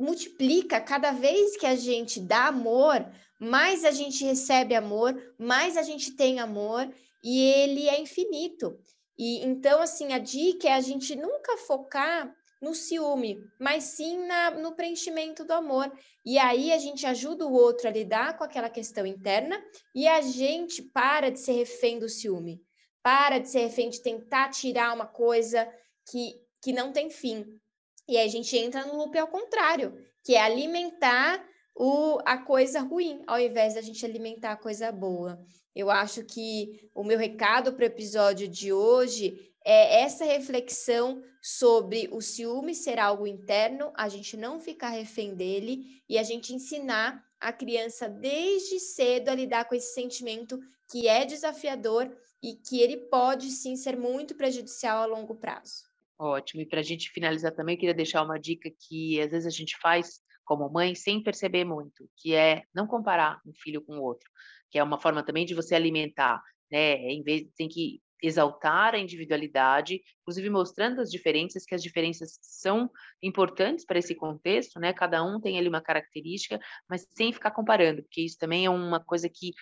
multiplica 0.02 0.80
cada 0.80 1.12
vez 1.12 1.56
que 1.56 1.64
a 1.64 1.76
gente 1.76 2.20
dá 2.20 2.48
amor, 2.48 3.06
mais 3.40 3.84
a 3.84 3.92
gente 3.92 4.24
recebe 4.24 4.74
amor, 4.74 5.16
mais 5.38 5.76
a 5.76 5.82
gente 5.82 6.16
tem 6.16 6.40
amor 6.40 6.92
e 7.22 7.40
ele 7.40 7.88
é 7.88 8.00
infinito. 8.00 8.78
E 9.16 9.44
então, 9.44 9.80
assim, 9.80 10.12
a 10.12 10.18
dica 10.18 10.68
é 10.68 10.72
a 10.72 10.80
gente 10.80 11.14
nunca 11.14 11.56
focar 11.56 12.34
no 12.60 12.74
ciúme, 12.74 13.38
mas 13.60 13.84
sim 13.84 14.26
na, 14.26 14.52
no 14.52 14.74
preenchimento 14.74 15.44
do 15.44 15.52
amor. 15.52 15.92
E 16.24 16.38
aí 16.38 16.72
a 16.72 16.78
gente 16.78 17.06
ajuda 17.06 17.46
o 17.46 17.52
outro 17.52 17.88
a 17.88 17.90
lidar 17.90 18.36
com 18.36 18.44
aquela 18.44 18.70
questão 18.70 19.04
interna 19.06 19.60
e 19.94 20.06
a 20.06 20.20
gente 20.20 20.82
para 20.82 21.30
de 21.30 21.40
ser 21.40 21.52
refém 21.52 21.98
do 21.98 22.08
ciúme, 22.08 22.60
para 23.02 23.38
de 23.38 23.48
ser 23.48 23.60
refém 23.60 23.90
de 23.90 24.00
tentar 24.00 24.50
tirar 24.50 24.94
uma 24.94 25.06
coisa 25.06 25.68
que, 26.08 26.40
que 26.62 26.72
não 26.72 26.92
tem 26.92 27.10
fim. 27.10 27.60
E 28.08 28.16
aí 28.16 28.26
a 28.26 28.30
gente 28.30 28.56
entra 28.56 28.84
no 28.84 28.96
loop 28.96 29.16
ao 29.18 29.28
contrário, 29.28 29.94
que 30.24 30.34
é 30.34 30.40
alimentar 30.40 31.44
o, 31.74 32.18
a 32.24 32.36
coisa 32.38 32.80
ruim, 32.80 33.22
ao 33.26 33.38
invés 33.38 33.74
da 33.74 33.80
gente 33.80 34.04
alimentar 34.04 34.52
a 34.52 34.56
coisa 34.56 34.90
boa. 34.92 35.40
Eu 35.74 35.90
acho 35.90 36.24
que 36.24 36.90
o 36.94 37.02
meu 37.02 37.18
recado 37.18 37.72
para 37.72 37.84
o 37.84 37.86
episódio 37.86 38.46
de 38.46 38.72
hoje 38.72 39.52
é 39.64 40.02
essa 40.02 40.24
reflexão 40.24 41.22
sobre 41.40 42.08
o 42.12 42.20
ciúme 42.20 42.74
ser 42.74 42.98
algo 42.98 43.26
interno, 43.26 43.92
a 43.96 44.08
gente 44.08 44.36
não 44.36 44.60
ficar 44.60 44.90
refém 44.90 45.34
dele 45.34 46.02
e 46.08 46.18
a 46.18 46.22
gente 46.22 46.54
ensinar 46.54 47.24
a 47.40 47.52
criança 47.52 48.08
desde 48.08 48.78
cedo 48.78 49.28
a 49.28 49.34
lidar 49.34 49.64
com 49.64 49.74
esse 49.74 49.94
sentimento 49.94 50.60
que 50.90 51.08
é 51.08 51.24
desafiador 51.24 52.14
e 52.42 52.54
que 52.54 52.80
ele 52.80 52.96
pode 53.08 53.50
sim 53.50 53.76
ser 53.76 53.96
muito 53.96 54.34
prejudicial 54.34 55.02
a 55.02 55.06
longo 55.06 55.34
prazo. 55.34 55.91
Ótimo. 56.18 56.62
E 56.62 56.66
para 56.66 56.80
a 56.80 56.82
gente 56.82 57.10
finalizar 57.10 57.52
também, 57.54 57.76
queria 57.76 57.94
deixar 57.94 58.22
uma 58.22 58.38
dica 58.38 58.70
que 58.88 59.20
às 59.20 59.30
vezes 59.30 59.46
a 59.46 59.56
gente 59.56 59.76
faz 59.80 60.20
como 60.44 60.70
mãe 60.70 60.94
sem 60.94 61.22
perceber 61.22 61.64
muito, 61.64 62.08
que 62.16 62.34
é 62.34 62.62
não 62.74 62.86
comparar 62.86 63.40
um 63.46 63.52
filho 63.54 63.82
com 63.84 63.96
o 63.98 64.02
outro 64.02 64.28
que 64.72 64.78
é 64.78 64.82
uma 64.82 64.98
forma 64.98 65.22
também 65.22 65.44
de 65.44 65.54
você 65.54 65.74
alimentar, 65.74 66.42
né? 66.70 66.94
Em 66.94 67.22
vez 67.22 67.44
tem 67.56 67.68
que 67.68 68.00
exaltar 68.22 68.94
a 68.94 68.98
individualidade, 68.98 70.00
inclusive 70.22 70.48
mostrando 70.48 71.00
as 71.00 71.10
diferenças, 71.10 71.64
que 71.64 71.74
as 71.74 71.82
diferenças 71.82 72.38
são 72.40 72.88
importantes 73.22 73.84
para 73.84 73.98
esse 73.98 74.14
contexto, 74.14 74.80
né? 74.80 74.92
Cada 74.92 75.22
um 75.22 75.40
tem 75.40 75.58
ali 75.58 75.68
uma 75.68 75.82
característica, 75.82 76.58
mas 76.88 77.06
sem 77.14 77.32
ficar 77.32 77.50
comparando, 77.50 78.02
porque 78.02 78.22
isso 78.22 78.38
também 78.38 78.64
é 78.64 78.70
uma 78.70 79.04
coisa 79.04 79.28
que 79.28 79.52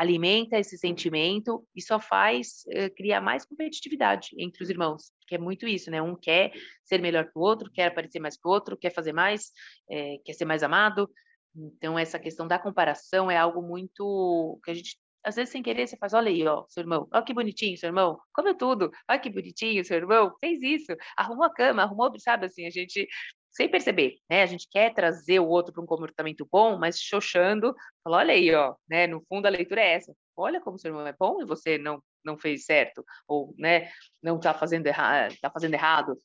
alimenta 0.00 0.58
esse 0.58 0.78
sentimento 0.78 1.66
e 1.76 1.82
só 1.82 2.00
faz 2.00 2.64
uh, 2.68 2.94
criar 2.96 3.20
mais 3.20 3.44
competitividade 3.44 4.30
entre 4.38 4.62
os 4.62 4.70
irmãos, 4.70 5.12
que 5.26 5.34
é 5.34 5.38
muito 5.38 5.66
isso, 5.66 5.90
né? 5.90 6.00
Um 6.00 6.16
quer 6.16 6.52
ser 6.82 7.02
melhor 7.02 7.24
que 7.24 7.38
o 7.38 7.40
outro, 7.40 7.70
quer 7.70 7.88
aparecer 7.88 8.18
mais 8.18 8.36
que 8.36 8.48
o 8.48 8.50
outro, 8.50 8.76
quer 8.78 8.94
fazer 8.94 9.12
mais, 9.12 9.50
é, 9.90 10.16
quer 10.24 10.32
ser 10.32 10.46
mais 10.46 10.62
amado, 10.62 11.10
então, 11.54 11.98
essa 11.98 12.18
questão 12.18 12.46
da 12.46 12.58
comparação 12.58 13.30
é 13.30 13.36
algo 13.36 13.60
muito 13.60 14.58
que 14.64 14.70
a 14.70 14.74
gente 14.74 14.96
às 15.22 15.36
vezes 15.36 15.52
sem 15.52 15.62
querer 15.62 15.86
você 15.86 15.98
faz, 15.98 16.14
olha 16.14 16.30
aí, 16.30 16.46
ó, 16.46 16.64
seu 16.66 16.80
irmão, 16.80 17.06
olha 17.12 17.22
que 17.22 17.34
bonitinho, 17.34 17.76
seu 17.76 17.88
irmão, 17.88 18.18
comeu 18.32 18.56
tudo, 18.56 18.90
olha 19.06 19.18
que 19.18 19.28
bonitinho, 19.28 19.84
seu 19.84 19.98
irmão, 19.98 20.34
fez 20.40 20.62
isso, 20.62 20.96
arrumou 21.14 21.44
a 21.44 21.52
cama, 21.52 21.82
arrumou, 21.82 22.10
sabe, 22.18 22.46
assim, 22.46 22.66
a 22.66 22.70
gente, 22.70 23.06
sem 23.50 23.68
perceber, 23.68 24.18
né, 24.28 24.42
a 24.42 24.46
gente 24.46 24.68
quer 24.70 24.94
trazer 24.94 25.40
o 25.40 25.48
outro 25.48 25.72
para 25.72 25.82
um 25.82 25.86
comportamento 25.86 26.46
bom, 26.50 26.78
mas 26.78 27.00
xoxando, 27.00 27.74
fala, 28.04 28.18
olha 28.18 28.34
aí, 28.34 28.54
ó, 28.54 28.74
né, 28.88 29.06
no 29.06 29.22
fundo 29.28 29.46
a 29.46 29.50
leitura 29.50 29.80
é 29.80 29.94
essa, 29.94 30.14
olha 30.36 30.60
como 30.60 30.78
seu 30.78 30.90
irmão 30.90 31.06
é 31.06 31.12
bom 31.18 31.42
e 31.42 31.44
você 31.44 31.76
não, 31.76 32.02
não 32.24 32.38
fez 32.38 32.64
certo, 32.64 33.04
ou, 33.26 33.54
né, 33.58 33.90
não 34.22 34.36
está 34.36 34.54
fazendo, 34.54 34.86
erra 34.86 35.28
tá 35.40 35.50
fazendo 35.50 35.74
errado, 35.74 36.16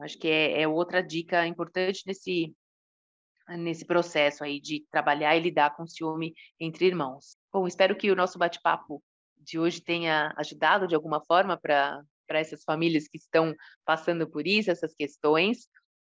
acho 0.00 0.18
que 0.18 0.28
é, 0.28 0.62
é 0.62 0.68
outra 0.68 1.02
dica 1.02 1.46
importante 1.46 2.02
nesse, 2.06 2.54
nesse 3.56 3.84
processo 3.86 4.44
aí 4.44 4.60
de 4.60 4.84
trabalhar 4.90 5.36
e 5.36 5.40
lidar 5.40 5.74
com 5.74 5.86
ciúme 5.86 6.34
entre 6.60 6.86
irmãos. 6.86 7.36
Bom, 7.52 7.66
espero 7.66 7.96
que 7.96 8.10
o 8.10 8.16
nosso 8.16 8.38
bate-papo 8.38 9.02
de 9.38 9.58
hoje 9.58 9.80
tenha 9.80 10.34
ajudado 10.36 10.86
de 10.86 10.94
alguma 10.94 11.24
forma 11.24 11.56
para 11.56 12.04
essas 12.28 12.62
famílias 12.62 13.08
que 13.08 13.16
estão 13.16 13.54
passando 13.84 14.28
por 14.28 14.46
isso, 14.46 14.70
essas 14.70 14.94
questões. 14.94 15.68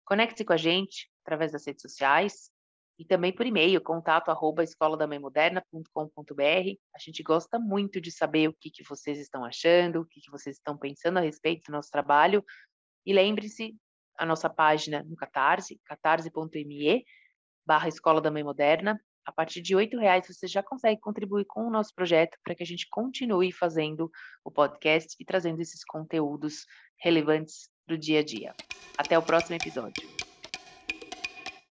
Conecte-se 0.04 0.44
com 0.44 0.52
a 0.52 0.56
gente 0.56 1.10
através 1.22 1.52
das 1.52 1.66
redes 1.66 1.82
sociais 1.82 2.50
e 2.98 3.04
também 3.04 3.32
por 3.34 3.46
e-mail, 3.46 3.80
contato 3.80 4.30
arroba 4.30 4.62
escoladamãemoderna.com.br. 4.62 6.42
A 6.94 6.98
gente 6.98 7.22
gosta 7.22 7.58
muito 7.58 8.00
de 8.00 8.12
saber 8.12 8.48
o 8.48 8.52
que, 8.52 8.70
que 8.70 8.84
vocês 8.84 9.18
estão 9.18 9.44
achando, 9.44 10.00
o 10.00 10.06
que, 10.06 10.20
que 10.20 10.30
vocês 10.30 10.56
estão 10.56 10.76
pensando 10.76 11.18
a 11.18 11.20
respeito 11.20 11.64
do 11.66 11.72
nosso 11.72 11.90
trabalho. 11.90 12.44
E 13.04 13.12
lembre-se, 13.12 13.74
a 14.16 14.26
nossa 14.26 14.48
página 14.48 15.02
no 15.02 15.16
Catarse, 15.16 15.80
catarse.me, 15.84 17.04
barra 17.66 17.88
Escola 17.88 18.20
da 18.20 18.30
Mãe 18.30 18.44
Moderna. 18.44 19.00
A 19.24 19.32
partir 19.32 19.62
de 19.62 19.74
R$ 19.74 19.88
reais 19.98 20.26
você 20.26 20.46
já 20.46 20.62
consegue 20.62 21.00
contribuir 21.00 21.44
com 21.46 21.66
o 21.66 21.70
nosso 21.70 21.94
projeto 21.94 22.36
para 22.44 22.54
que 22.54 22.62
a 22.62 22.66
gente 22.66 22.88
continue 22.90 23.52
fazendo 23.52 24.10
o 24.44 24.50
podcast 24.50 25.16
e 25.18 25.24
trazendo 25.24 25.60
esses 25.60 25.84
conteúdos 25.84 26.66
relevantes 26.98 27.68
do 27.86 27.96
dia 27.98 28.20
a 28.20 28.24
dia. 28.24 28.54
Até 28.96 29.18
o 29.18 29.22
próximo 29.22 29.56
episódio. 29.56 30.21